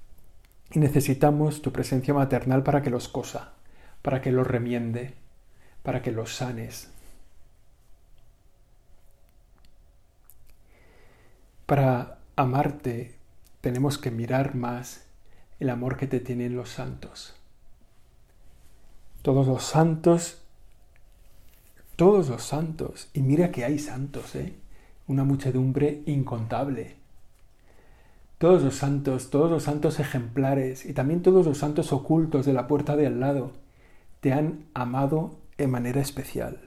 y 0.73 0.79
necesitamos 0.79 1.61
tu 1.61 1.71
presencia 1.71 2.15
maternal 2.15 2.63
para 2.63 2.81
que 2.81 2.89
los 2.89 3.09
cosa, 3.09 3.53
para 4.01 4.23
que 4.23 4.33
los 4.33 4.47
remiende, 4.47 5.13
para 5.83 6.01
que 6.01 6.13
los 6.13 6.35
sanes. 6.35 6.94
Para 11.67 12.19
amarte 12.37 13.15
tenemos 13.63 13.97
que 13.97 14.11
mirar 14.11 14.55
más 14.55 15.05
el 15.61 15.71
amor 15.71 15.97
que 15.97 16.07
te 16.07 16.21
tienen 16.21 16.57
los 16.57 16.69
santos. 16.69 17.35
Todos 19.23 19.47
los 19.47 19.65
santos, 19.65 20.43
todos 21.97 22.29
los 22.29 22.43
santos, 22.43 23.09
y 23.15 23.23
mira 23.23 23.51
que 23.51 23.65
hay 23.65 23.79
santos, 23.79 24.35
¿eh? 24.35 24.55
una 25.07 25.25
muchedumbre 25.25 26.03
incontable. 26.05 26.97
Todos 28.37 28.63
los 28.63 28.75
santos, 28.75 29.31
todos 29.31 29.51
los 29.51 29.63
santos 29.63 30.01
ejemplares 30.01 30.85
y 30.85 30.93
también 30.93 31.23
todos 31.23 31.47
los 31.47 31.57
santos 31.57 31.95
ocultos 31.95 32.45
de 32.45 32.53
la 32.53 32.67
puerta 32.67 32.97
de 32.97 33.07
al 33.07 33.21
lado 33.21 33.53
te 34.21 34.35
han 34.35 34.67
amado 34.75 35.39
en 35.57 35.71
manera 35.71 36.03
especial. 36.03 36.61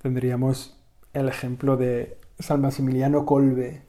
Tendríamos 0.00 0.77
el 1.12 1.28
ejemplo 1.28 1.76
de 1.76 2.18
San 2.38 2.60
Maximiliano 2.60 3.24
Colbe, 3.26 3.82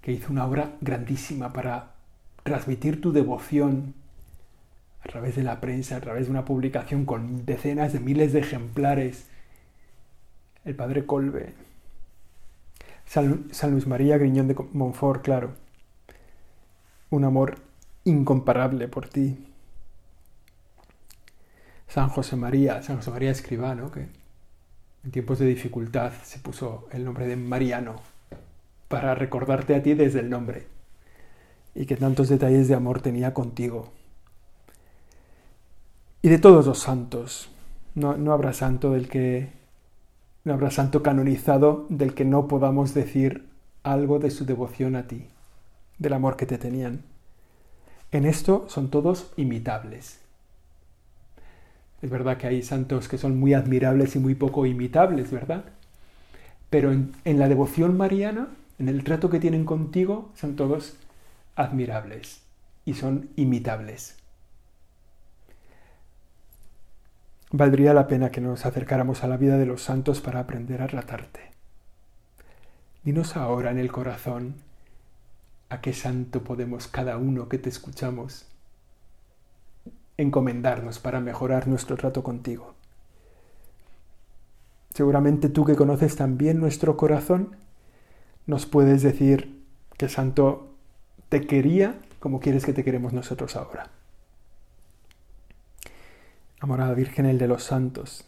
que 0.00 0.12
hizo 0.12 0.32
una 0.32 0.46
obra 0.46 0.72
grandísima 0.80 1.52
para 1.52 1.92
transmitir 2.42 3.00
tu 3.00 3.12
devoción 3.12 3.94
a 5.04 5.08
través 5.08 5.36
de 5.36 5.42
la 5.42 5.60
prensa, 5.60 5.96
a 5.96 6.00
través 6.00 6.26
de 6.26 6.30
una 6.30 6.44
publicación 6.44 7.04
con 7.04 7.44
decenas 7.44 7.92
de 7.92 8.00
miles 8.00 8.32
de 8.32 8.40
ejemplares. 8.40 9.26
El 10.64 10.76
padre 10.76 11.06
Colbe. 11.06 11.54
San, 13.04 13.70
Luis 13.70 13.86
María 13.86 14.16
Griñón 14.16 14.48
de 14.48 14.56
Montfort, 14.72 15.22
claro. 15.22 15.54
Un 17.10 17.24
amor 17.24 17.56
incomparable 18.04 18.88
por 18.88 19.08
ti. 19.08 19.46
San 21.88 22.08
José 22.08 22.36
María, 22.36 22.82
San 22.82 22.96
José 22.96 23.10
María 23.10 23.30
Escribano, 23.30 23.90
que 23.90 24.08
en 25.04 25.10
tiempos 25.10 25.38
de 25.38 25.46
dificultad 25.46 26.12
se 26.22 26.38
puso 26.38 26.88
el 26.92 27.04
nombre 27.04 27.26
de 27.26 27.36
Mariano 27.36 27.96
para 28.88 29.14
recordarte 29.14 29.74
a 29.74 29.82
ti 29.82 29.94
desde 29.94 30.20
el 30.20 30.30
nombre 30.30 30.66
y 31.74 31.86
que 31.86 31.96
tantos 31.96 32.28
detalles 32.28 32.68
de 32.68 32.74
amor 32.74 33.00
tenía 33.00 33.34
contigo. 33.34 33.92
Y 36.20 36.28
de 36.28 36.38
todos 36.38 36.66
los 36.66 36.78
santos, 36.78 37.50
no, 37.94 38.16
no 38.16 38.32
habrá 38.32 38.52
santo 38.52 38.92
del 38.92 39.08
que 39.08 39.50
no 40.44 40.54
habrá 40.54 40.70
santo 40.70 41.02
canonizado 41.02 41.86
del 41.88 42.14
que 42.14 42.24
no 42.24 42.48
podamos 42.48 42.94
decir 42.94 43.48
algo 43.84 44.18
de 44.18 44.30
su 44.30 44.44
devoción 44.44 44.96
a 44.96 45.06
ti, 45.06 45.26
del 45.98 46.12
amor 46.12 46.36
que 46.36 46.46
te 46.46 46.58
tenían. 46.58 47.02
En 48.10 48.24
esto 48.26 48.66
son 48.68 48.90
todos 48.90 49.32
imitables. 49.36 50.21
Es 52.02 52.10
verdad 52.10 52.36
que 52.36 52.48
hay 52.48 52.62
santos 52.62 53.08
que 53.08 53.16
son 53.16 53.38
muy 53.38 53.54
admirables 53.54 54.16
y 54.16 54.18
muy 54.18 54.34
poco 54.34 54.66
imitables, 54.66 55.30
¿verdad? 55.30 55.64
Pero 56.68 56.90
en, 56.90 57.12
la 57.24 57.48
devoción 57.48 57.96
mariana, 57.96 58.48
en 58.80 58.88
el 58.88 59.04
trato 59.04 59.30
que 59.30 59.38
tienen 59.38 59.64
contigo, 59.64 60.32
son 60.34 60.56
todos 60.56 60.96
admirables 61.54 62.42
y 62.84 62.94
son 62.94 63.28
imitables. 63.36 64.16
Valdría 67.52 67.94
la 67.94 68.08
pena 68.08 68.30
que 68.30 68.40
nos 68.40 68.66
acercáramos 68.66 69.22
a 69.22 69.28
la 69.28 69.36
vida 69.36 69.56
de 69.58 69.66
los 69.66 69.82
santos 69.82 70.20
para 70.20 70.40
aprender 70.40 70.82
a 70.82 70.88
tratarte. 70.88 71.52
Dinos 73.04 73.36
ahora 73.36 73.70
en 73.70 73.78
el 73.78 73.92
corazón 73.92 74.54
a 75.68 75.80
qué 75.80 75.92
santo 75.92 76.42
podemos 76.42 76.88
cada 76.88 77.16
uno 77.16 77.48
que 77.48 77.58
te 77.58 77.68
escuchamos 77.68 78.46
encomendarnos 80.16 80.98
para 80.98 81.20
mejorar 81.20 81.68
nuestro 81.68 81.96
trato 81.96 82.22
contigo. 82.22 82.74
Seguramente 84.94 85.48
tú 85.48 85.64
que 85.64 85.76
conoces 85.76 86.16
también 86.16 86.60
nuestro 86.60 86.96
corazón, 86.96 87.56
nos 88.46 88.66
puedes 88.66 89.02
decir 89.02 89.62
que 89.96 90.08
Santo 90.08 90.74
te 91.28 91.46
quería 91.46 91.96
como 92.22 92.38
quieres 92.38 92.64
que 92.64 92.72
te 92.72 92.84
queremos 92.84 93.12
nosotros 93.12 93.56
ahora. 93.56 93.90
Amor 96.60 96.94
Virgen, 96.94 97.26
el 97.26 97.38
de 97.38 97.48
los 97.48 97.64
santos. 97.64 98.24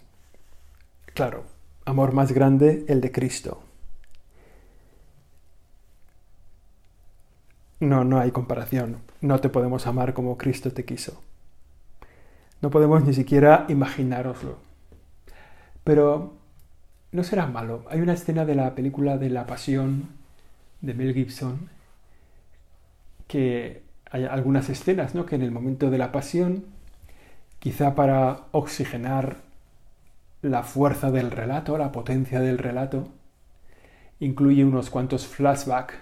Claro, 1.15 1.45
amor 1.85 2.13
más 2.13 2.33
grande, 2.33 2.85
el 2.89 3.01
de 3.01 3.13
Cristo. 3.13 3.63
No, 7.79 8.03
no 8.03 8.19
hay 8.19 8.33
comparación. 8.33 8.99
No 9.21 9.41
te 9.41 9.49
podemos 9.49 9.87
amar 9.87 10.13
como 10.13 10.37
Cristo 10.37 10.73
te 10.73 10.85
quiso. 10.85 11.23
No 12.65 12.71
podemos 12.71 13.05
ni 13.05 13.13
siquiera 13.13 13.67
imaginároslo. 13.69 14.57
Pero 15.85 16.33
no 17.13 17.23
será 17.23 17.47
malo. 17.47 17.85
Hay 17.91 18.01
una 18.01 18.15
escena 18.15 18.47
de 18.47 18.55
la 18.55 18.75
película 18.75 19.19
de 19.19 19.29
La 19.29 19.45
Pasión 19.45 20.09
de 20.81 20.95
Mel 20.95 21.13
Gibson 21.13 21.69
que 23.29 23.83
hay 24.11 24.25
algunas 24.25 24.71
escenas, 24.71 25.15
¿no? 25.15 25.27
Que 25.27 25.35
en 25.35 25.43
el 25.43 25.51
momento 25.51 25.91
de 25.91 25.99
la 25.99 26.11
pasión, 26.11 26.65
quizá 27.59 27.95
para 27.95 28.45
oxigenar 28.53 29.43
la 30.41 30.63
fuerza 30.63 31.11
del 31.11 31.33
relato, 31.33 31.77
la 31.77 31.93
potencia 31.93 32.41
del 32.41 32.57
relato, 32.57 33.09
incluye 34.21 34.65
unos 34.65 34.89
cuantos 34.89 35.27
flashbacks 35.27 35.97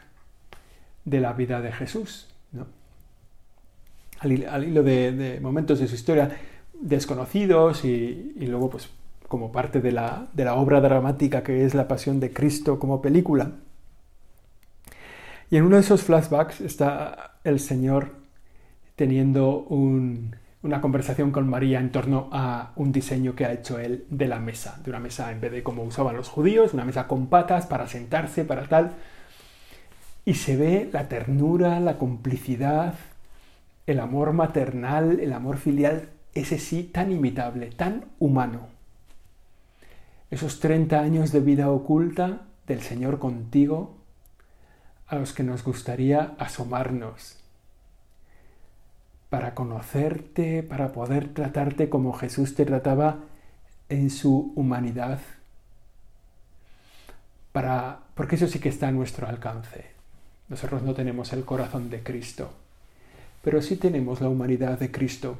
de 1.06 1.18
la 1.18 1.32
vida 1.32 1.60
de 1.60 1.72
Jesús, 1.72 2.28
¿no? 2.52 2.68
al, 4.22 4.64
hilo 4.64 4.82
de, 4.82 5.38
momentos 5.42 5.80
de 5.80 5.88
su 5.88 5.96
historia 5.96 6.30
desconocidos 6.82 7.84
y, 7.84 8.34
luego 8.40 8.68
pues 8.68 8.90
como 9.28 9.50
parte 9.50 9.80
de 9.80 9.92
la, 9.92 10.26
de 10.34 10.44
la, 10.44 10.54
obra 10.54 10.80
dramática 10.80 11.42
que 11.42 11.64
es 11.64 11.74
la 11.74 11.88
pasión 11.88 12.20
de 12.20 12.32
Cristo 12.32 12.78
como 12.78 13.00
película. 13.00 13.52
Y 15.50 15.56
en 15.56 15.64
uno 15.64 15.76
de 15.76 15.82
esos 15.82 16.02
flashbacks 16.02 16.60
está 16.60 17.38
el 17.44 17.60
Señor 17.60 18.10
teniendo 18.96 19.66
una 19.68 20.80
conversación 20.80 21.30
con 21.30 21.48
María 21.48 21.80
en 21.80 21.90
torno 21.90 22.28
a 22.32 22.72
un 22.76 22.92
diseño 22.92 23.34
que 23.34 23.46
ha 23.46 23.52
hecho 23.52 23.78
él 23.78 24.04
de 24.10 24.28
la 24.28 24.38
mesa, 24.38 24.80
de 24.84 24.90
una 24.90 25.00
mesa 25.00 25.32
en 25.32 25.40
vez 25.40 25.52
de 25.52 25.62
como 25.62 25.82
usaban 25.82 26.16
los 26.16 26.28
judíos, 26.28 26.74
una 26.74 26.84
mesa 26.84 27.06
con 27.06 27.26
patas 27.26 27.66
para 27.66 27.86
sentarse, 27.86 28.44
para 28.44 28.68
tal. 28.68 28.92
Y 30.24 30.34
se 30.34 30.56
ve 30.56 30.88
la 30.92 31.08
ternura, 31.08 31.80
la 31.80 31.98
complicidad, 31.98 32.94
el 33.86 33.98
amor 33.98 34.32
maternal, 34.32 35.20
el 35.20 35.32
amor 35.32 35.56
filial, 35.56 36.08
ese 36.34 36.58
sí 36.58 36.84
tan 36.84 37.12
imitable, 37.12 37.70
tan 37.70 38.06
humano. 38.18 38.68
Esos 40.30 40.60
30 40.60 41.00
años 41.00 41.32
de 41.32 41.40
vida 41.40 41.70
oculta 41.70 42.42
del 42.66 42.80
Señor 42.80 43.18
contigo, 43.18 43.96
a 45.06 45.16
los 45.16 45.32
que 45.32 45.42
nos 45.42 45.62
gustaría 45.62 46.34
asomarnos, 46.38 47.38
para 49.28 49.54
conocerte, 49.54 50.62
para 50.62 50.92
poder 50.92 51.34
tratarte 51.34 51.88
como 51.88 52.12
Jesús 52.14 52.54
te 52.54 52.64
trataba 52.64 53.20
en 53.88 54.08
su 54.10 54.52
humanidad, 54.56 55.20
para, 57.52 58.00
porque 58.14 58.36
eso 58.36 58.46
sí 58.46 58.58
que 58.58 58.70
está 58.70 58.88
a 58.88 58.92
nuestro 58.92 59.26
alcance. 59.26 59.86
Nosotros 60.48 60.82
no 60.82 60.94
tenemos 60.94 61.32
el 61.34 61.44
corazón 61.44 61.90
de 61.90 62.02
Cristo 62.02 62.52
pero 63.42 63.60
sí 63.60 63.76
tenemos 63.76 64.20
la 64.20 64.28
humanidad 64.28 64.78
de 64.78 64.90
Cristo. 64.90 65.36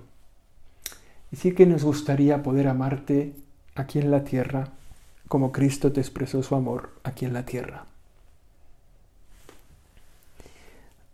Y 1.33 1.37
sí 1.37 1.55
que 1.55 1.66
nos 1.66 1.83
gustaría 1.83 2.42
poder 2.42 2.68
amarte 2.68 3.35
aquí 3.75 3.99
en 3.99 4.11
la 4.11 4.25
tierra 4.25 4.68
como 5.29 5.51
Cristo 5.51 5.92
te 5.92 6.01
expresó 6.03 6.42
su 6.42 6.55
amor 6.55 6.90
aquí 7.05 7.25
en 7.25 7.33
la 7.33 7.47
tierra. 7.47 7.87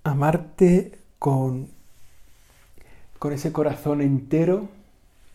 Amarte 0.03 0.99
con, 1.21 1.69
con 3.21 3.33
ese 3.33 3.53
corazón 3.53 4.03
entero 4.03 4.69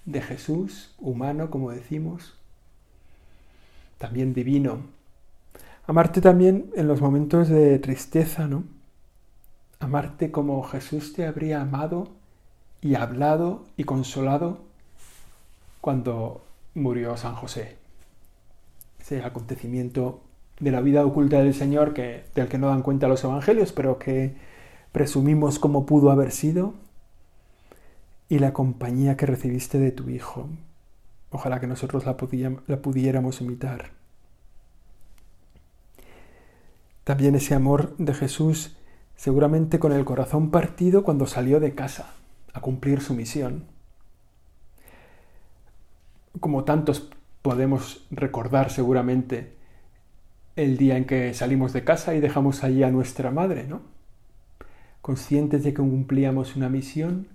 de 0.03 0.21
Jesús, 0.21 0.93
humano, 0.99 1.49
como 1.49 1.71
decimos, 1.71 2.33
también 3.99 4.33
divino. 4.33 4.81
Amarte 5.87 6.19
también 6.19 6.69
en 6.75 6.89
los 6.89 6.99
momentos 6.99 7.47
de 7.47 7.79
tristeza, 7.79 8.47
¿no? 8.47 8.65
amarte 9.79 10.31
como 10.31 10.63
Jesús 10.63 11.13
te 11.13 11.25
habría 11.25 11.61
amado 11.61 12.09
y 12.81 12.95
hablado 12.95 13.65
y 13.77 13.85
consolado 13.85 14.72
cuando 15.83 16.45
murió 16.75 17.17
San 17.17 17.35
José. 17.35 17.75
Ese 19.01 19.21
acontecimiento 19.21 20.21
de 20.61 20.71
la 20.71 20.79
vida 20.79 21.05
oculta 21.05 21.39
del 21.43 21.53
Señor 21.53 21.93
que, 21.93 22.23
del 22.35 22.47
que 22.47 22.57
no 22.57 22.69
dan 22.69 22.83
cuenta 22.83 23.09
los 23.09 23.21
evangelios, 23.25 23.73
pero 23.73 23.99
que 23.99 24.33
presumimos 24.93 25.59
cómo 25.59 25.85
pudo 25.85 26.09
haber 26.09 26.31
sido 26.31 26.73
y 28.29 28.39
la 28.39 28.53
compañía 28.53 29.17
que 29.17 29.25
recibiste 29.25 29.77
de 29.77 29.91
tu 29.91 30.09
Hijo. 30.09 30.47
Ojalá 31.31 31.59
que 31.59 31.67
nosotros 31.67 32.05
la, 32.05 32.15
la 32.67 32.81
pudiéramos 32.81 33.41
imitar. 33.41 33.89
También 37.03 37.35
ese 37.35 37.55
amor 37.55 37.93
de 37.97 38.13
Jesús, 38.13 38.77
seguramente 39.17 39.79
con 39.79 39.91
el 39.91 40.05
corazón 40.05 40.49
partido 40.49 41.03
cuando 41.03 41.27
salió 41.27 41.59
de 41.59 41.75
casa 41.75 42.13
a 42.53 42.61
cumplir 42.61 43.01
su 43.01 43.13
misión. 43.13 43.72
Como 46.39 46.63
tantos 46.63 47.09
podemos 47.41 48.05
recordar 48.11 48.71
seguramente 48.71 49.53
el 50.55 50.77
día 50.77 50.97
en 50.97 51.05
que 51.05 51.33
salimos 51.33 51.73
de 51.73 51.83
casa 51.83 52.15
y 52.15 52.19
dejamos 52.19 52.63
allí 52.63 52.83
a 52.83 52.91
nuestra 52.91 53.31
madre, 53.31 53.65
¿no? 53.65 53.81
Conscientes 55.01 55.63
de 55.63 55.73
que 55.73 55.81
cumplíamos 55.81 56.55
una 56.55 56.69
misión, 56.69 57.27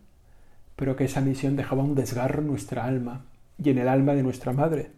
pero 0.77 0.97
que 0.97 1.05
esa 1.05 1.21
misión 1.21 1.57
dejaba 1.57 1.83
un 1.83 1.95
desgarro 1.95 2.41
en 2.41 2.49
nuestra 2.49 2.85
alma 2.85 3.25
y 3.63 3.71
en 3.71 3.79
el 3.79 3.89
alma 3.89 4.15
de 4.15 4.23
nuestra 4.23 4.53
madre. 4.53 4.93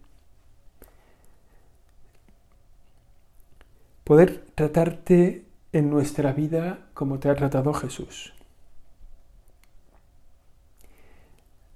Poder 4.04 4.44
tratarte 4.54 5.44
en 5.72 5.88
nuestra 5.88 6.32
vida 6.32 6.88
como 6.94 7.18
te 7.18 7.30
ha 7.30 7.34
tratado 7.34 7.72
Jesús. 7.72 8.34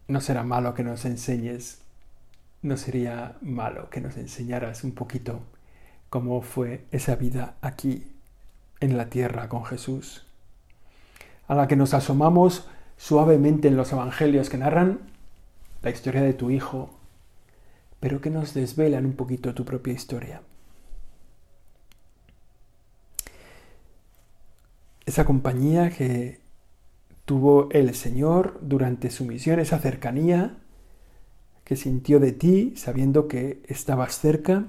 No 0.09 0.21
será 0.21 0.43
malo 0.43 0.75
que 0.75 0.83
nos 0.83 1.05
enseñes, 1.05 1.84
no 2.65 2.79
sería 2.79 3.37
malo 3.43 3.91
que 3.91 4.01
nos 4.01 4.17
enseñaras 4.17 4.85
un 4.85 4.93
poquito 4.93 5.43
cómo 6.09 6.41
fue 6.41 6.87
esa 6.93 7.15
vida 7.15 7.57
aquí 7.61 8.11
en 8.81 8.97
la 8.97 9.11
tierra 9.11 9.51
con 9.51 9.67
Jesús, 9.67 10.27
a 11.47 11.55
la 11.55 11.69
que 11.69 11.77
nos 11.77 11.93
asomamos 11.93 12.67
suavemente 12.97 13.69
en 13.69 13.77
los 13.77 13.93
evangelios 13.93 14.49
que 14.49 14.57
narran 14.57 15.01
la 15.83 15.91
historia 15.91 16.23
de 16.23 16.33
tu 16.33 16.51
hijo, 16.51 16.99
pero 18.01 18.23
que 18.23 18.31
nos 18.31 18.55
desvelan 18.55 19.05
un 19.05 19.13
poquito 19.13 19.55
tu 19.55 19.67
propia 19.67 19.93
historia. 19.93 20.41
Esa 25.05 25.27
compañía 25.27 25.91
que 25.91 26.41
tuvo 27.27 27.69
el 27.73 27.95
Señor 27.95 28.59
durante 28.63 29.11
su 29.11 29.27
misión, 29.27 29.61
esa 29.61 29.79
cercanía 29.79 30.57
que 31.65 31.77
sintió 31.77 32.21
de 32.21 32.33
ti 32.33 32.75
sabiendo 32.77 33.27
que 33.27 33.63
estabas 33.67 34.19
cerca, 34.19 34.67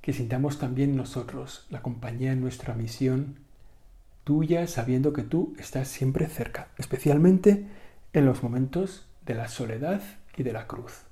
que 0.00 0.12
sintamos 0.12 0.58
también 0.58 0.96
nosotros 0.96 1.66
la 1.68 1.82
compañía 1.82 2.32
en 2.32 2.40
nuestra 2.40 2.74
misión 2.74 3.40
tuya, 4.24 4.66
sabiendo 4.66 5.12
que 5.12 5.22
tú 5.22 5.54
estás 5.58 5.88
siempre 5.88 6.26
cerca, 6.26 6.68
especialmente 6.78 7.66
en 8.12 8.26
los 8.26 8.42
momentos 8.42 9.06
de 9.26 9.34
la 9.34 9.48
soledad 9.48 10.02
y 10.36 10.42
de 10.42 10.52
la 10.52 10.66
cruz. 10.66 11.02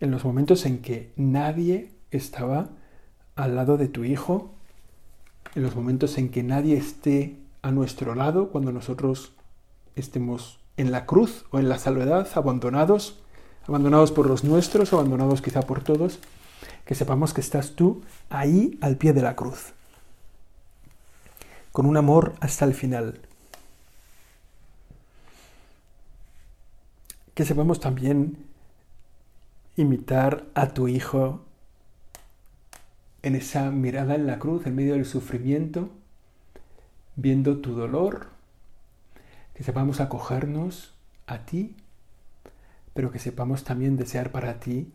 En 0.00 0.10
los 0.10 0.24
momentos 0.24 0.66
en 0.66 0.78
que 0.82 1.12
nadie 1.16 1.92
estaba 2.10 2.70
al 3.36 3.54
lado 3.54 3.76
de 3.76 3.88
tu 3.88 4.04
hijo, 4.04 4.54
en 5.54 5.62
los 5.62 5.76
momentos 5.76 6.18
en 6.18 6.30
que 6.30 6.42
nadie 6.42 6.76
esté 6.76 7.38
a 7.62 7.70
nuestro 7.70 8.14
lado 8.14 8.50
cuando 8.50 8.72
nosotros 8.72 9.34
estemos 9.94 10.63
en 10.76 10.92
la 10.92 11.06
cruz 11.06 11.44
o 11.50 11.58
en 11.58 11.68
la 11.68 11.78
soledad, 11.78 12.28
abandonados, 12.34 13.20
abandonados 13.66 14.12
por 14.12 14.26
los 14.26 14.44
nuestros, 14.44 14.92
abandonados 14.92 15.42
quizá 15.42 15.62
por 15.62 15.82
todos, 15.82 16.18
que 16.84 16.94
sepamos 16.94 17.32
que 17.32 17.40
estás 17.40 17.72
tú 17.72 18.02
ahí 18.30 18.78
al 18.80 18.96
pie 18.96 19.12
de 19.12 19.22
la 19.22 19.36
cruz, 19.36 19.72
con 21.72 21.86
un 21.86 21.96
amor 21.96 22.34
hasta 22.40 22.64
el 22.64 22.74
final. 22.74 23.20
Que 27.34 27.44
sepamos 27.44 27.80
también 27.80 28.36
imitar 29.76 30.44
a 30.54 30.68
tu 30.68 30.86
Hijo 30.88 31.40
en 33.22 33.34
esa 33.34 33.70
mirada 33.70 34.14
en 34.14 34.26
la 34.26 34.38
cruz, 34.38 34.66
en 34.66 34.76
medio 34.76 34.92
del 34.92 35.06
sufrimiento, 35.06 35.88
viendo 37.16 37.56
tu 37.58 37.74
dolor, 37.74 38.33
que 39.54 39.64
sepamos 39.64 40.00
acogernos 40.00 40.94
a 41.26 41.46
ti, 41.46 41.76
pero 42.92 43.10
que 43.10 43.18
sepamos 43.18 43.64
también 43.64 43.96
desear 43.96 44.30
para 44.30 44.60
ti 44.60 44.92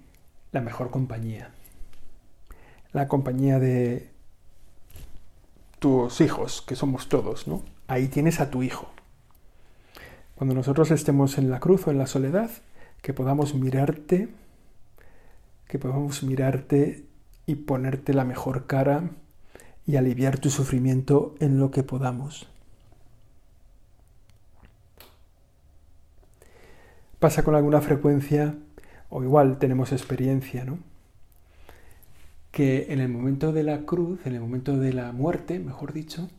la 0.52 0.62
mejor 0.62 0.92
compañía 0.92 1.52
la 2.92 3.08
compañía 3.08 3.60
de 3.60 4.10
tus 5.80 6.22
hijos, 6.22 6.62
que 6.62 6.76
somos 6.76 7.08
todos, 7.08 7.48
¿no? 7.48 7.64
Ahí 7.88 8.08
tienes 8.08 8.40
a 8.40 8.50
tu 8.50 8.64
hijo. 8.64 8.90
Cuando 10.36 10.56
nosotros 10.56 10.92
estemos 10.92 11.38
en 11.38 11.50
la 11.50 11.60
cruz 11.60 11.88
o 11.88 11.92
en 11.92 11.98
la 11.98 12.08
soledad, 12.08 12.50
que 13.02 13.14
podamos 13.14 13.54
mirarte, 13.54 14.30
que 15.68 15.80
podamos 15.80 16.24
mirarte 16.24 17.06
y 17.46 17.56
ponerte 17.56 18.14
la 18.14 18.26
mejor 18.26 18.66
cara 18.66 19.12
y 19.86 19.96
aliviar 19.96 20.40
tu 20.40 20.50
sufrimiento 20.50 21.36
en 21.40 21.60
lo 21.60 21.72
que 21.72 21.84
podamos. 21.84 22.48
Pasa 27.20 27.44
con 27.44 27.56
alguna 27.56 27.82
frecuencia, 27.82 28.56
o 29.10 29.24
igual 29.24 29.60
tenemos 29.60 29.92
experiencia, 29.92 30.64
¿no? 30.66 30.80
que 32.52 32.88
en 32.90 33.00
el 33.00 33.10
momento 33.10 33.52
de 33.52 33.64
la 33.64 33.86
cruz, 33.86 34.20
en 34.26 34.34
el 34.34 34.42
momento 34.42 34.78
de 34.78 34.94
la 34.94 35.12
muerte, 35.12 35.60
mejor 35.60 35.94
dicho, 35.94 36.30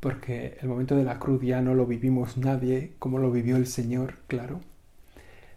porque 0.00 0.56
el 0.62 0.68
momento 0.68 0.96
de 0.96 1.04
la 1.04 1.18
cruz 1.18 1.42
ya 1.42 1.60
no 1.60 1.74
lo 1.74 1.86
vivimos 1.86 2.38
nadie 2.38 2.92
como 2.98 3.18
lo 3.18 3.30
vivió 3.30 3.56
el 3.56 3.66
Señor, 3.66 4.14
claro, 4.26 4.60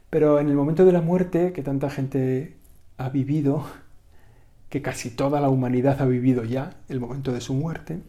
pero 0.09 0.39
en 0.39 0.49
el 0.49 0.55
momento 0.55 0.85
de 0.85 0.91
la 0.91 1.01
muerte, 1.01 1.53
que 1.53 1.63
tanta 1.63 1.89
gente 1.89 2.55
ha 2.97 3.09
vivido, 3.09 3.65
que 4.69 4.81
casi 4.81 5.09
toda 5.09 5.39
la 5.39 5.49
humanidad 5.49 6.01
ha 6.01 6.05
vivido 6.05 6.43
ya, 6.43 6.75
el 6.89 6.99
momento 6.99 7.31
de 7.31 7.41
su 7.41 7.53
muerte, 7.53 7.99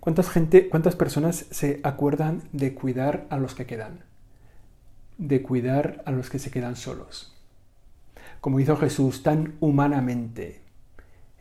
¿cuántas, 0.00 0.28
gente, 0.28 0.68
cuántas 0.68 0.96
personas 0.96 1.46
se 1.50 1.80
acuerdan 1.82 2.42
de 2.52 2.74
cuidar 2.74 3.26
a 3.30 3.38
los 3.38 3.54
que 3.54 3.66
quedan? 3.66 4.07
De 5.18 5.42
cuidar 5.42 6.02
a 6.06 6.12
los 6.12 6.30
que 6.30 6.38
se 6.38 6.50
quedan 6.50 6.76
solos 6.76 7.38
como 8.40 8.60
hizo 8.60 8.76
Jesús 8.76 9.22
tan 9.22 9.54
humanamente, 9.60 10.60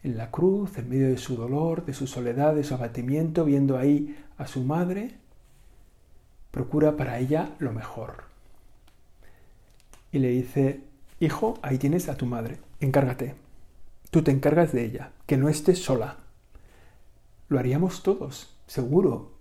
en 0.04 0.18
la 0.18 0.32
cruz, 0.32 0.78
en 0.78 0.90
medio 0.90 1.10
de 1.10 1.18
su 1.18 1.36
dolor, 1.36 1.86
de 1.86 1.94
su 1.94 2.08
soledad, 2.08 2.56
de 2.56 2.64
su 2.64 2.74
abatimiento, 2.74 3.46
viendo 3.46 3.78
ahí 3.78 4.18
a 4.38 4.48
su 4.48 4.64
madre, 4.64 5.16
procura 6.52 6.96
para 6.96 7.20
ella 7.20 7.56
lo 7.60 7.74
mejor. 7.74 8.26
Y 10.12 10.20
le 10.20 10.30
dice, 10.30 10.82
hijo, 11.20 11.60
ahí 11.62 11.78
tienes 11.78 12.10
a 12.10 12.16
tu 12.16 12.26
madre, 12.26 12.58
encárgate, 12.80 13.36
tú 14.10 14.24
te 14.24 14.32
encargas 14.32 14.72
de 14.72 14.86
ella, 14.86 15.12
que 15.26 15.38
no 15.38 15.50
estés 15.50 15.84
sola. 15.84 16.18
Lo 17.50 17.60
haríamos 17.60 18.04
todos, 18.04 18.56
seguro. 18.66 19.34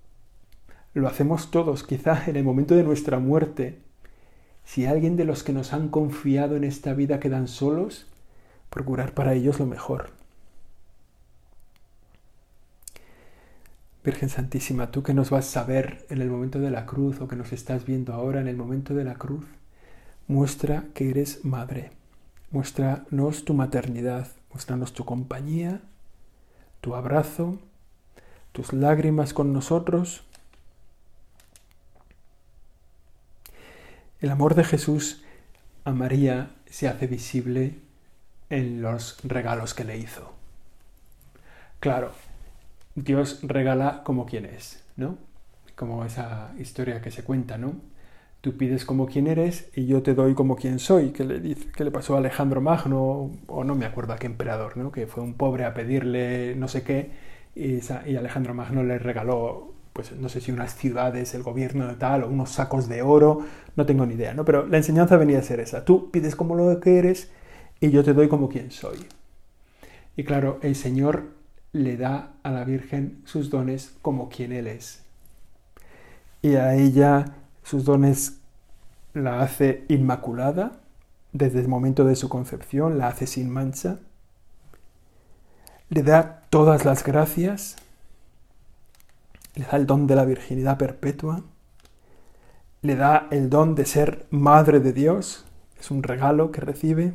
Lo 0.95 1.09
hacemos 1.09 1.51
todos, 1.51 1.85
quizá 1.85 2.25
en 2.27 2.37
el 2.37 2.45
momento 2.45 2.75
de 2.75 2.83
nuestra 2.83 3.19
muerte, 3.19 3.86
si 4.67 4.85
alguien 4.85 5.17
de 5.17 5.25
los 5.25 5.45
que 5.45 5.53
nos 5.53 5.73
han 5.73 5.89
confiado 5.89 6.57
en 6.57 6.65
esta 6.65 6.93
vida 6.93 7.21
quedan 7.21 7.47
solos, 7.47 8.07
procurar 8.69 9.15
para 9.15 9.33
ellos 9.33 9.61
lo 9.61 9.65
mejor. 9.65 10.11
Virgen 14.05 14.29
Santísima, 14.29 14.91
tú 14.91 15.03
que 15.03 15.15
nos 15.15 15.31
vas 15.31 15.57
a 15.57 15.65
ver 15.65 16.05
en 16.11 16.21
el 16.21 16.31
momento 16.31 16.59
de 16.59 16.71
la 16.71 16.85
cruz 16.85 17.21
o 17.21 17.29
que 17.29 17.37
nos 17.37 17.53
estás 17.53 17.87
viendo 17.87 18.13
ahora 18.13 18.41
en 18.41 18.49
el 18.49 18.57
momento 18.57 18.93
de 18.93 19.05
la 19.05 19.15
cruz, 19.15 19.47
muestra 20.27 20.85
que 20.95 21.11
eres 21.11 21.45
madre. 21.45 21.93
Muéstranos 22.51 23.45
tu 23.45 23.55
maternidad, 23.55 24.29
muéstranos 24.51 24.93
tu 24.93 25.05
compañía, 25.05 25.81
tu 26.81 26.97
abrazo, 26.97 27.59
tus 28.53 28.73
lágrimas 28.73 29.33
con 29.33 29.53
nosotros 29.53 30.26
El 34.21 34.31
amor 34.31 34.55
de 34.55 34.65
Jesús 34.65 35.23
a 35.85 35.93
María 35.93 36.51
se 36.67 36.89
hace 36.89 37.07
visible 37.07 37.75
en 38.51 38.81
los 38.83 39.19
regalos 39.25 39.75
que 39.75 39.85
le 39.85 39.99
hizo. 39.99 40.33
Claro, 41.81 42.13
Dios 42.95 43.41
regala 43.43 44.03
como 44.05 44.27
quien 44.27 44.47
es, 44.47 44.83
¿no? 44.97 45.19
Como 45.75 46.05
esa 46.05 46.55
historia 46.59 47.03
que 47.03 47.11
se 47.11 47.25
cuenta, 47.25 47.59
¿no? 47.59 47.75
Tú 48.41 48.57
pides 48.57 48.85
como 48.85 49.07
quien 49.07 49.27
eres 49.27 49.69
y 49.75 49.87
yo 49.87 50.03
te 50.03 50.15
doy 50.15 50.35
como 50.35 50.57
quien 50.57 50.79
soy, 50.79 51.11
que 51.11 51.25
le, 51.25 51.41
dice, 51.41 51.85
le 51.85 51.91
pasó 51.91 52.15
a 52.15 52.19
Alejandro 52.19 52.61
Magno, 52.61 53.31
o 53.47 53.65
no 53.65 53.75
me 53.75 53.85
acuerdo 53.85 54.15
a 54.15 54.17
qué 54.17 54.27
emperador, 54.27 54.77
¿no? 54.77 54.93
Que 54.93 55.07
fue 55.07 55.23
un 55.23 55.35
pobre 55.35 55.65
a 55.65 55.75
pedirle 55.75 56.55
no 56.57 56.69
sé 56.69 56.83
qué 56.83 57.11
y 57.57 58.17
Alejandro 58.17 58.53
Magno 58.55 58.83
le 58.83 58.99
regaló 58.99 59.73
pues 59.97 60.13
no 60.13 60.29
sé 60.29 60.43
si 60.43 60.53
unas 60.53 60.75
ciudades, 60.75 61.35
el 61.35 61.43
gobierno 61.43 61.87
de 61.87 61.95
tal, 61.95 62.23
o 62.23 62.29
unos 62.29 62.51
sacos 62.51 62.87
de 62.87 63.01
oro, 63.01 63.47
no 63.77 63.87
tengo 63.87 64.05
ni 64.05 64.13
idea, 64.13 64.35
¿no? 64.35 64.45
Pero 64.45 64.67
la 64.67 64.77
enseñanza 64.77 65.17
venía 65.17 65.39
a 65.39 65.43
ser 65.43 65.59
esa. 65.59 65.87
Tú 65.87 66.11
pides 66.11 66.37
como 66.37 66.55
lo 66.55 66.79
que 66.81 66.99
eres 66.99 67.31
y 67.81 67.91
yo 67.91 68.05
te 68.05 68.13
doy 68.13 68.29
como 68.29 68.51
quien 68.51 68.71
soy. 68.71 68.99
Y 70.15 70.25
claro, 70.25 70.59
el 70.61 70.77
Señor 70.77 71.31
le 71.73 71.97
da 71.97 72.35
a 72.43 72.51
la 72.51 72.65
Virgen 72.65 73.23
sus 73.25 73.49
dones 73.49 73.95
como 74.03 74.29
quien 74.29 74.53
Él 74.53 74.67
es. 74.67 75.03
Y 76.43 76.57
a 76.57 76.75
ella 76.75 77.37
sus 77.63 77.87
dones 77.87 78.41
la 79.15 79.41
hace 79.41 79.87
inmaculada 79.89 80.73
desde 81.33 81.61
el 81.61 81.69
momento 81.69 82.05
de 82.05 82.17
su 82.17 82.29
concepción, 82.29 82.99
la 82.99 83.09
hace 83.09 83.27
sin 83.27 83.49
mancha. 83.49 83.99
Le 85.89 86.03
da 86.03 86.43
todas 86.51 86.85
las 86.85 87.03
gracias, 87.03 87.77
le 89.57 89.65
da 89.65 89.77
el 89.77 89.87
don 89.87 90.07
de 90.07 90.15
la 90.15 90.25
virginidad 90.25 90.79
perpetua, 90.79 91.43
le 92.83 92.95
da 92.95 93.27
el 93.33 93.51
don 93.51 93.75
de 93.75 93.85
ser 93.85 94.27
madre 94.31 94.79
de 94.79 94.93
Dios, 94.93 95.45
es 95.81 95.91
un 95.91 96.05
regalo 96.05 96.53
que 96.53 96.61
recibe 96.61 97.15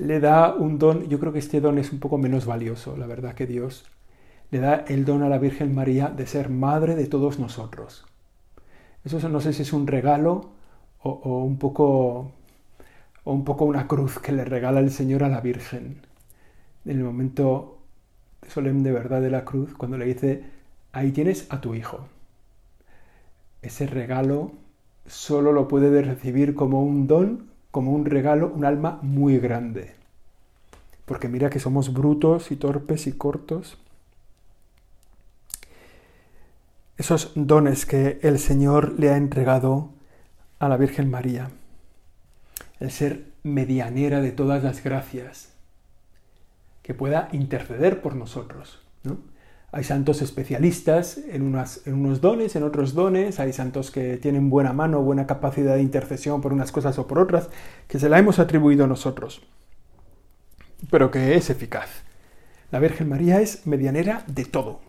le 0.00 0.18
da 0.18 0.54
un 0.54 0.78
don, 0.78 1.08
yo 1.08 1.20
creo 1.20 1.32
que 1.32 1.38
este 1.38 1.60
don 1.60 1.78
es 1.78 1.92
un 1.92 2.00
poco 2.00 2.16
menos 2.16 2.46
valioso, 2.46 2.96
la 2.96 3.06
verdad 3.06 3.34
que 3.34 3.46
Dios 3.46 3.84
le 4.50 4.58
da 4.58 4.76
el 4.88 5.04
don 5.04 5.22
a 5.22 5.28
la 5.28 5.38
Virgen 5.38 5.74
María 5.74 6.08
de 6.08 6.26
ser 6.26 6.48
madre 6.48 6.96
de 6.96 7.06
todos 7.06 7.38
nosotros. 7.38 8.06
Eso 9.04 9.28
no 9.28 9.40
sé 9.40 9.52
si 9.52 9.62
es 9.62 9.72
un 9.72 9.86
regalo 9.86 10.50
o, 11.02 11.44
un 11.44 11.58
poco 11.58 12.32
o 13.24 13.32
un 13.32 13.44
poco 13.44 13.66
una 13.66 13.86
cruz 13.86 14.18
que 14.18 14.32
le 14.32 14.44
regala 14.44 14.80
el 14.80 14.90
Señor 14.90 15.22
a 15.22 15.28
la 15.28 15.40
Virgen. 15.40 16.00
En 16.86 16.98
el 16.98 17.04
momento 17.04 17.78
solemne 18.48 18.90
verdad 18.90 19.20
de 19.20 19.30
la 19.30 19.44
cruz, 19.44 19.74
cuando 19.74 19.98
le 19.98 20.06
dice, 20.06 20.42
ahí 20.92 21.12
tienes 21.12 21.46
a 21.50 21.60
tu 21.60 21.74
hijo. 21.74 22.06
Ese 23.62 23.86
regalo 23.86 24.52
solo 25.06 25.52
lo 25.52 25.68
puede 25.68 26.02
recibir 26.02 26.54
como 26.54 26.82
un 26.82 27.06
don 27.06 27.50
como 27.70 27.92
un 27.92 28.04
regalo, 28.04 28.52
un 28.54 28.64
alma 28.64 28.98
muy 29.02 29.38
grande. 29.38 29.94
Porque 31.06 31.28
mira 31.28 31.50
que 31.50 31.60
somos 31.60 31.92
brutos 31.92 32.50
y 32.50 32.56
torpes 32.56 33.06
y 33.06 33.12
cortos. 33.12 33.78
Esos 36.96 37.32
dones 37.34 37.86
que 37.86 38.18
el 38.22 38.38
Señor 38.38 38.98
le 38.98 39.10
ha 39.10 39.16
entregado 39.16 39.90
a 40.58 40.68
la 40.68 40.76
Virgen 40.76 41.10
María. 41.10 41.50
El 42.78 42.90
ser 42.90 43.26
medianera 43.42 44.20
de 44.20 44.32
todas 44.32 44.62
las 44.62 44.84
gracias. 44.84 45.52
Que 46.82 46.94
pueda 46.94 47.28
interceder 47.32 48.02
por 48.02 48.14
nosotros. 48.16 48.80
¿no? 49.02 49.18
Hay 49.72 49.84
santos 49.84 50.20
especialistas 50.20 51.18
en, 51.28 51.42
unos 51.42 52.20
dones, 52.20 52.56
en 52.56 52.64
otros 52.64 52.92
dones, 52.94 53.38
hay 53.38 53.52
santos 53.52 53.92
que 53.92 54.16
tienen 54.16 54.50
buena 54.50 54.72
mano, 54.72 55.00
buena 55.02 55.26
capacidad 55.28 55.76
de 55.76 55.82
intercesión 55.82 56.40
por 56.40 56.52
unas 56.52 56.72
cosas 56.72 56.98
o 56.98 57.06
por 57.06 57.20
otras, 57.20 57.50
que 57.86 58.00
se 58.00 58.08
la 58.08 58.18
hemos 58.18 58.40
atribuido 58.40 58.88
nosotros, 58.88 59.42
pero 60.90 61.12
que 61.12 61.36
es 61.36 61.50
eficaz. 61.50 61.88
La 62.72 62.80
Virgen 62.80 63.08
María 63.08 63.40
es 63.40 63.66
medianera 63.66 64.24
de 64.26 64.44
todo. 64.44 64.80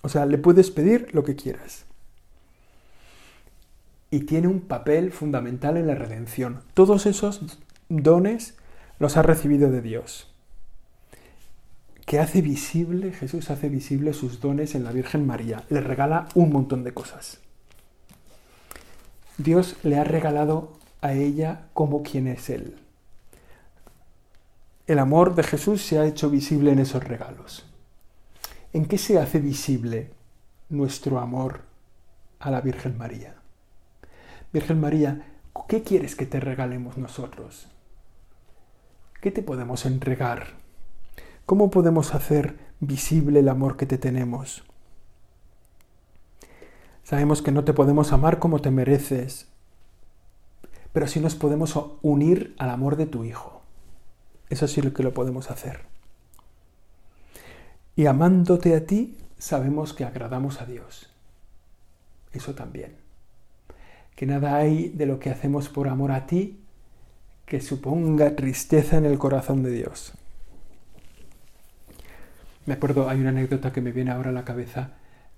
O 0.00 0.08
sea, 0.08 0.24
le 0.24 0.38
puedes 0.38 0.70
pedir 0.70 1.08
lo 1.12 1.22
que 1.22 1.36
quieras. 1.36 1.84
Y 4.10 4.20
tiene 4.20 4.48
un 4.48 4.60
papel 4.60 5.12
fundamental 5.12 5.76
en 5.76 5.86
la 5.86 5.94
redención. 5.94 6.62
Todos 6.72 7.04
esos 7.04 7.58
dones 7.90 8.56
los 8.98 9.18
ha 9.18 9.22
recibido 9.22 9.70
de 9.70 9.82
Dios 9.82 10.28
que 12.08 12.18
hace 12.18 12.40
visible, 12.40 13.12
Jesús 13.12 13.50
hace 13.50 13.68
visible 13.68 14.14
sus 14.14 14.40
dones 14.40 14.74
en 14.74 14.82
la 14.82 14.92
Virgen 14.92 15.26
María. 15.26 15.64
Le 15.68 15.82
regala 15.82 16.26
un 16.34 16.50
montón 16.50 16.82
de 16.82 16.94
cosas. 16.94 17.38
Dios 19.36 19.76
le 19.82 19.98
ha 19.98 20.04
regalado 20.04 20.72
a 21.02 21.12
ella 21.12 21.66
como 21.74 22.02
quien 22.02 22.26
es 22.26 22.48
Él. 22.48 22.78
El 24.86 25.00
amor 25.00 25.34
de 25.34 25.42
Jesús 25.42 25.82
se 25.82 25.98
ha 25.98 26.06
hecho 26.06 26.30
visible 26.30 26.72
en 26.72 26.78
esos 26.78 27.04
regalos. 27.04 27.66
¿En 28.72 28.86
qué 28.86 28.96
se 28.96 29.18
hace 29.18 29.38
visible 29.38 30.10
nuestro 30.70 31.18
amor 31.18 31.60
a 32.40 32.50
la 32.50 32.62
Virgen 32.62 32.96
María? 32.96 33.34
Virgen 34.50 34.80
María, 34.80 35.26
¿qué 35.68 35.82
quieres 35.82 36.16
que 36.16 36.24
te 36.24 36.40
regalemos 36.40 36.96
nosotros? 36.96 37.68
¿Qué 39.20 39.30
te 39.30 39.42
podemos 39.42 39.84
entregar? 39.84 40.67
¿Cómo 41.48 41.70
podemos 41.70 42.14
hacer 42.14 42.58
visible 42.78 43.40
el 43.40 43.48
amor 43.48 43.78
que 43.78 43.86
te 43.86 43.96
tenemos? 43.96 44.64
Sabemos 47.04 47.40
que 47.40 47.52
no 47.52 47.64
te 47.64 47.72
podemos 47.72 48.12
amar 48.12 48.38
como 48.38 48.60
te 48.60 48.70
mereces, 48.70 49.48
pero 50.92 51.06
sí 51.06 51.20
nos 51.20 51.36
podemos 51.36 51.74
unir 52.02 52.54
al 52.58 52.68
amor 52.68 52.96
de 52.96 53.06
tu 53.06 53.24
Hijo. 53.24 53.62
Eso 54.50 54.68
sí 54.68 54.82
lo 54.82 54.92
que 54.92 55.02
lo 55.02 55.14
podemos 55.14 55.50
hacer. 55.50 55.86
Y 57.96 58.04
amándote 58.04 58.76
a 58.76 58.84
ti, 58.84 59.16
sabemos 59.38 59.94
que 59.94 60.04
agradamos 60.04 60.60
a 60.60 60.66
Dios. 60.66 61.08
Eso 62.30 62.54
también. 62.54 62.98
Que 64.14 64.26
nada 64.26 64.54
hay 64.54 64.90
de 64.90 65.06
lo 65.06 65.18
que 65.18 65.30
hacemos 65.30 65.70
por 65.70 65.88
amor 65.88 66.12
a 66.12 66.26
ti 66.26 66.60
que 67.46 67.62
suponga 67.62 68.36
tristeza 68.36 68.98
en 68.98 69.06
el 69.06 69.16
corazón 69.16 69.62
de 69.62 69.70
Dios. 69.70 70.12
Me 72.68 72.74
acuerdo, 72.74 73.08
hay 73.08 73.18
una 73.18 73.30
anécdota 73.30 73.72
que 73.72 73.80
me 73.80 73.92
viene 73.92 74.10
ahora 74.10 74.28
a 74.28 74.32
la 74.34 74.44
cabeza 74.44 74.90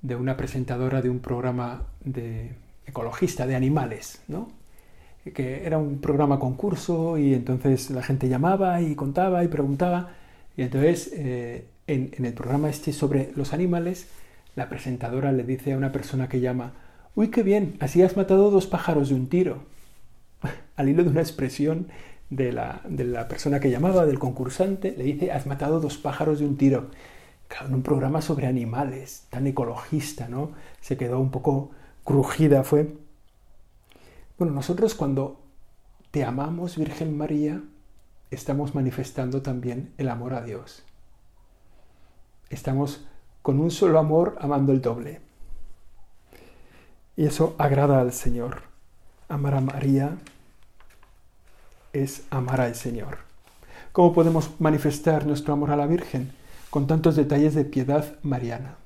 de 0.03 0.17
una 0.17 0.37
presentadora 0.37 1.01
de 1.01 1.11
un 1.11 1.21
programa 1.21 1.85
de 2.05 2.57
ecologista 2.87 3.47
de 3.47 3.55
animales, 3.55 4.21
¿no? 4.27 4.49
que 5.33 5.65
era 5.65 5.79
un 5.79 6.01
programa 6.01 6.41
concurso 6.41 7.19
y 7.19 7.33
entonces 7.33 7.89
la 7.91 8.03
gente 8.03 8.29
llamaba 8.29 8.83
y 8.83 8.97
contaba 8.97 9.45
y 9.45 9.47
preguntaba. 9.47 10.11
Y 10.57 10.63
entonces 10.63 11.13
eh, 11.15 11.69
en, 11.87 12.11
en, 12.19 12.25
el 12.25 12.33
programa 12.33 12.69
este 12.69 12.93
sobre 12.93 13.31
los 13.37 13.53
animales 13.53 14.09
la 14.57 14.69
presentadora 14.69 15.31
le 15.31 15.45
dice 15.45 15.75
a 15.75 15.77
una 15.77 15.93
persona 15.93 16.29
que 16.29 16.41
llama 16.41 16.73
uy 17.15 17.29
qué 17.29 17.45
bien 17.45 17.77
así 17.79 18.03
has 18.03 18.17
matado 18.17 18.51
dos 18.51 18.67
pájaros 18.67 19.11
de 19.11 19.15
un 19.15 19.29
tiro 19.29 19.63
al 20.75 20.89
hilo 20.89 21.05
de 21.05 21.11
una 21.11 21.21
expresión 21.21 21.87
de 22.29 22.51
la, 22.51 22.81
de 22.89 23.05
la 23.05 23.29
persona 23.29 23.61
que 23.61 23.71
llamaba 23.71 24.05
del 24.05 24.19
concursante 24.19 24.97
le 24.99 25.05
dice 25.05 25.31
has 25.31 25.47
matado 25.47 25.79
dos 25.79 25.97
pájaros 25.97 26.41
de 26.41 26.47
un 26.47 26.57
tiro 26.57 26.91
en 27.61 27.75
un 27.75 27.83
programa 27.83 28.23
sobre 28.23 28.47
animales, 28.47 29.27
tan 29.31 29.47
ecologista, 29.47 30.29
¿no? 30.29 30.53
Se 30.81 30.97
quedó 30.97 31.21
un 31.21 31.31
poco 31.31 31.71
crujida, 32.05 32.65
fue. 32.65 32.97
Bueno, 34.39 34.55
nosotros 34.55 34.95
cuando 34.95 35.41
te 36.11 36.25
amamos, 36.25 36.77
Virgen 36.77 37.17
María, 37.17 37.63
estamos 38.31 38.75
manifestando 38.75 39.43
también 39.43 39.93
el 39.99 40.09
amor 40.09 40.35
a 40.35 40.43
Dios. 40.43 40.85
Estamos 42.49 43.07
con 43.43 43.61
un 43.61 43.71
solo 43.71 43.99
amor 43.99 44.37
amando 44.41 44.73
el 44.73 44.81
doble. 44.81 45.21
Y 47.17 47.27
eso 47.27 47.55
agrada 47.59 48.01
al 48.01 48.13
Señor. 48.13 48.63
Amar 49.29 49.55
a 49.55 49.61
María 49.61 50.17
es 51.93 52.25
amar 52.31 52.61
al 52.61 52.75
Señor. 52.75 53.19
¿Cómo 53.93 54.13
podemos 54.13 54.51
manifestar 54.61 55.27
nuestro 55.27 55.53
amor 55.53 55.71
a 55.71 55.77
la 55.77 55.87
Virgen? 55.87 56.40
Con 56.71 56.87
tantos 56.87 57.17
detalles 57.17 57.55
de 57.55 57.65
piedad 57.65 58.15
mariana. 58.23 58.77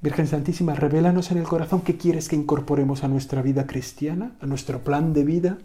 Virgen 0.00 0.28
Santísima, 0.28 0.74
revélanos 0.74 1.32
en 1.32 1.38
el 1.38 1.44
corazón 1.44 1.80
qué 1.80 1.96
quieres 1.96 2.28
que 2.28 2.36
incorporemos 2.36 3.02
a 3.02 3.08
nuestra 3.08 3.42
vida 3.42 3.66
cristiana, 3.66 4.36
a 4.40 4.46
nuestro 4.46 4.84
plan 4.84 5.12
de 5.12 5.24
vida, 5.24 5.58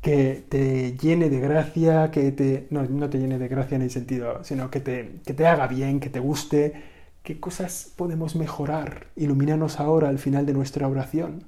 que 0.00 0.42
te 0.48 0.96
llene 0.96 1.28
de 1.28 1.40
gracia, 1.40 2.10
que 2.10 2.32
te, 2.32 2.66
no, 2.70 2.84
no 2.84 3.10
te 3.10 3.18
llene 3.18 3.38
de 3.38 3.48
gracia 3.48 3.76
en 3.76 3.82
el 3.82 3.90
sentido, 3.90 4.42
sino 4.44 4.70
que 4.70 4.80
te, 4.80 5.16
que 5.26 5.34
te 5.34 5.46
haga 5.46 5.66
bien, 5.66 6.00
que 6.00 6.08
te 6.08 6.20
guste, 6.20 6.72
qué 7.22 7.38
cosas 7.38 7.92
podemos 7.94 8.36
mejorar. 8.36 9.08
Ilumínanos 9.16 9.80
ahora 9.80 10.08
al 10.08 10.18
final 10.18 10.46
de 10.46 10.54
nuestra 10.54 10.88
oración. 10.88 11.44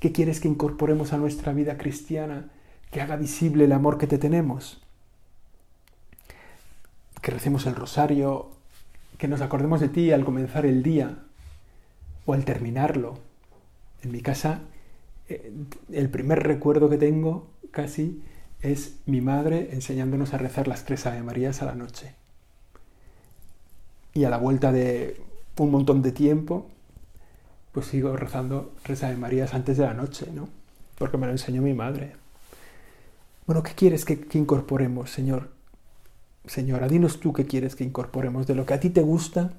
¿Qué 0.00 0.10
quieres 0.10 0.40
que 0.40 0.48
incorporemos 0.48 1.12
a 1.12 1.18
nuestra 1.18 1.52
vida 1.52 1.76
cristiana 1.76 2.50
que 2.90 3.00
haga 3.00 3.14
visible 3.14 3.66
el 3.66 3.72
amor 3.72 3.98
que 3.98 4.08
te 4.08 4.18
tenemos? 4.18 4.82
Que 7.20 7.30
recemos 7.30 7.66
el 7.66 7.74
rosario, 7.74 8.50
que 9.18 9.28
nos 9.28 9.40
acordemos 9.40 9.80
de 9.80 9.88
ti 9.88 10.12
al 10.12 10.24
comenzar 10.24 10.64
el 10.64 10.82
día 10.82 11.18
o 12.24 12.32
al 12.32 12.44
terminarlo. 12.44 13.18
En 14.02 14.12
mi 14.12 14.22
casa, 14.22 14.60
eh, 15.28 15.52
el 15.92 16.08
primer 16.08 16.42
recuerdo 16.42 16.88
que 16.88 16.96
tengo 16.96 17.48
casi 17.70 18.22
es 18.62 18.96
mi 19.06 19.20
madre 19.20 19.70
enseñándonos 19.72 20.32
a 20.32 20.38
rezar 20.38 20.68
las 20.68 20.84
tres 20.84 21.06
Ave 21.06 21.22
Marías 21.22 21.62
a 21.62 21.66
la 21.66 21.74
noche. 21.74 22.14
Y 24.14 24.24
a 24.24 24.30
la 24.30 24.38
vuelta 24.38 24.72
de 24.72 25.20
un 25.58 25.70
montón 25.70 26.02
de 26.02 26.12
tiempo, 26.12 26.66
pues 27.72 27.86
sigo 27.86 28.16
rezando 28.16 28.72
tres 28.82 29.02
Ave 29.02 29.16
Marías 29.16 29.54
antes 29.54 29.76
de 29.76 29.84
la 29.84 29.94
noche, 29.94 30.26
¿no? 30.34 30.48
Porque 30.98 31.18
me 31.18 31.26
lo 31.26 31.32
enseñó 31.32 31.62
mi 31.62 31.74
madre. 31.74 32.12
Bueno, 33.46 33.62
¿qué 33.62 33.72
quieres 33.74 34.04
que 34.04 34.38
incorporemos, 34.38 35.10
Señor? 35.10 35.59
Señora, 36.46 36.88
dinos 36.88 37.20
tú 37.20 37.32
qué 37.32 37.46
quieres 37.46 37.76
que 37.76 37.84
incorporemos 37.84 38.46
de 38.46 38.54
lo 38.54 38.66
que 38.66 38.74
a 38.74 38.80
ti 38.80 38.90
te 38.90 39.02
gusta, 39.02 39.52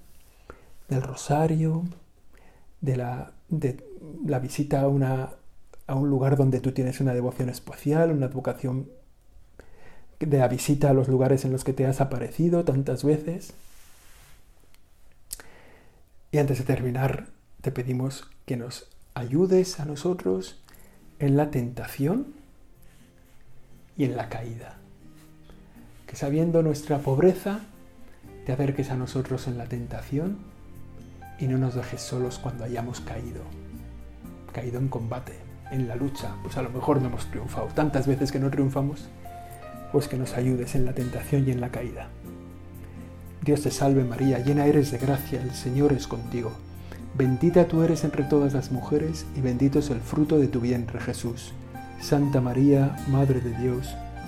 del 0.89 1.01
rosario, 1.01 1.83
de 2.81 2.97
la, 2.97 3.31
de 3.49 3.83
la 4.25 4.39
visita 4.39 4.81
a, 4.81 4.87
una, 4.87 5.29
a 5.87 5.95
un 5.95 6.09
lugar 6.09 6.35
donde 6.35 6.59
tú 6.59 6.71
tienes 6.71 6.99
una 6.99 7.13
devoción 7.13 7.49
especial, 7.49 8.11
una 8.11 8.25
advocación 8.25 8.89
de 10.19 10.37
la 10.37 10.47
visita 10.47 10.89
a 10.89 10.93
los 10.93 11.07
lugares 11.07 11.45
en 11.45 11.51
los 11.51 11.63
que 11.63 11.73
te 11.73 11.85
has 11.85 12.01
aparecido 12.01 12.63
tantas 12.63 13.03
veces. 13.03 13.53
Y 16.31 16.37
antes 16.37 16.59
de 16.59 16.63
terminar, 16.63 17.27
te 17.61 17.71
pedimos 17.71 18.29
que 18.45 18.57
nos 18.57 18.87
ayudes 19.13 19.79
a 19.79 19.85
nosotros 19.85 20.61
en 21.19 21.37
la 21.37 21.51
tentación 21.51 22.27
y 23.97 24.05
en 24.05 24.15
la 24.15 24.29
caída. 24.29 24.77
Que 26.11 26.17
sabiendo 26.17 26.61
nuestra 26.61 26.97
pobreza, 26.97 27.61
te 28.45 28.51
acerques 28.51 28.91
a 28.91 28.97
nosotros 28.97 29.47
en 29.47 29.57
la 29.57 29.63
tentación 29.63 30.39
y 31.39 31.47
no 31.47 31.57
nos 31.57 31.73
dejes 31.73 32.01
solos 32.01 32.37
cuando 32.37 32.65
hayamos 32.65 32.99
caído, 32.99 33.39
caído 34.51 34.77
en 34.77 34.89
combate, 34.89 35.31
en 35.71 35.87
la 35.87 35.95
lucha, 35.95 36.35
pues 36.43 36.57
a 36.57 36.63
lo 36.63 36.69
mejor 36.69 37.01
no 37.01 37.07
hemos 37.07 37.27
triunfado. 37.27 37.67
Tantas 37.67 38.07
veces 38.07 38.29
que 38.29 38.39
no 38.39 38.49
triunfamos, 38.49 39.07
pues 39.93 40.09
que 40.09 40.17
nos 40.17 40.33
ayudes 40.33 40.75
en 40.75 40.83
la 40.83 40.91
tentación 40.91 41.47
y 41.47 41.51
en 41.51 41.61
la 41.61 41.69
caída. 41.69 42.09
Dios 43.41 43.61
te 43.61 43.71
salve 43.71 44.03
María, 44.03 44.39
llena 44.39 44.65
eres 44.65 44.91
de 44.91 44.97
gracia, 44.97 45.41
el 45.41 45.51
Señor 45.51 45.93
es 45.93 46.07
contigo. 46.07 46.51
Bendita 47.17 47.69
tú 47.69 47.83
eres 47.83 48.03
entre 48.03 48.25
todas 48.25 48.51
las 48.51 48.69
mujeres 48.69 49.25
y 49.37 49.39
bendito 49.39 49.79
es 49.79 49.89
el 49.89 50.01
fruto 50.01 50.39
de 50.39 50.49
tu 50.49 50.59
vientre 50.59 50.99
Jesús. 50.99 51.53
Santa 52.01 52.41
María, 52.41 52.97
Madre 53.07 53.39
de 53.39 53.55
Dios, 53.59 53.95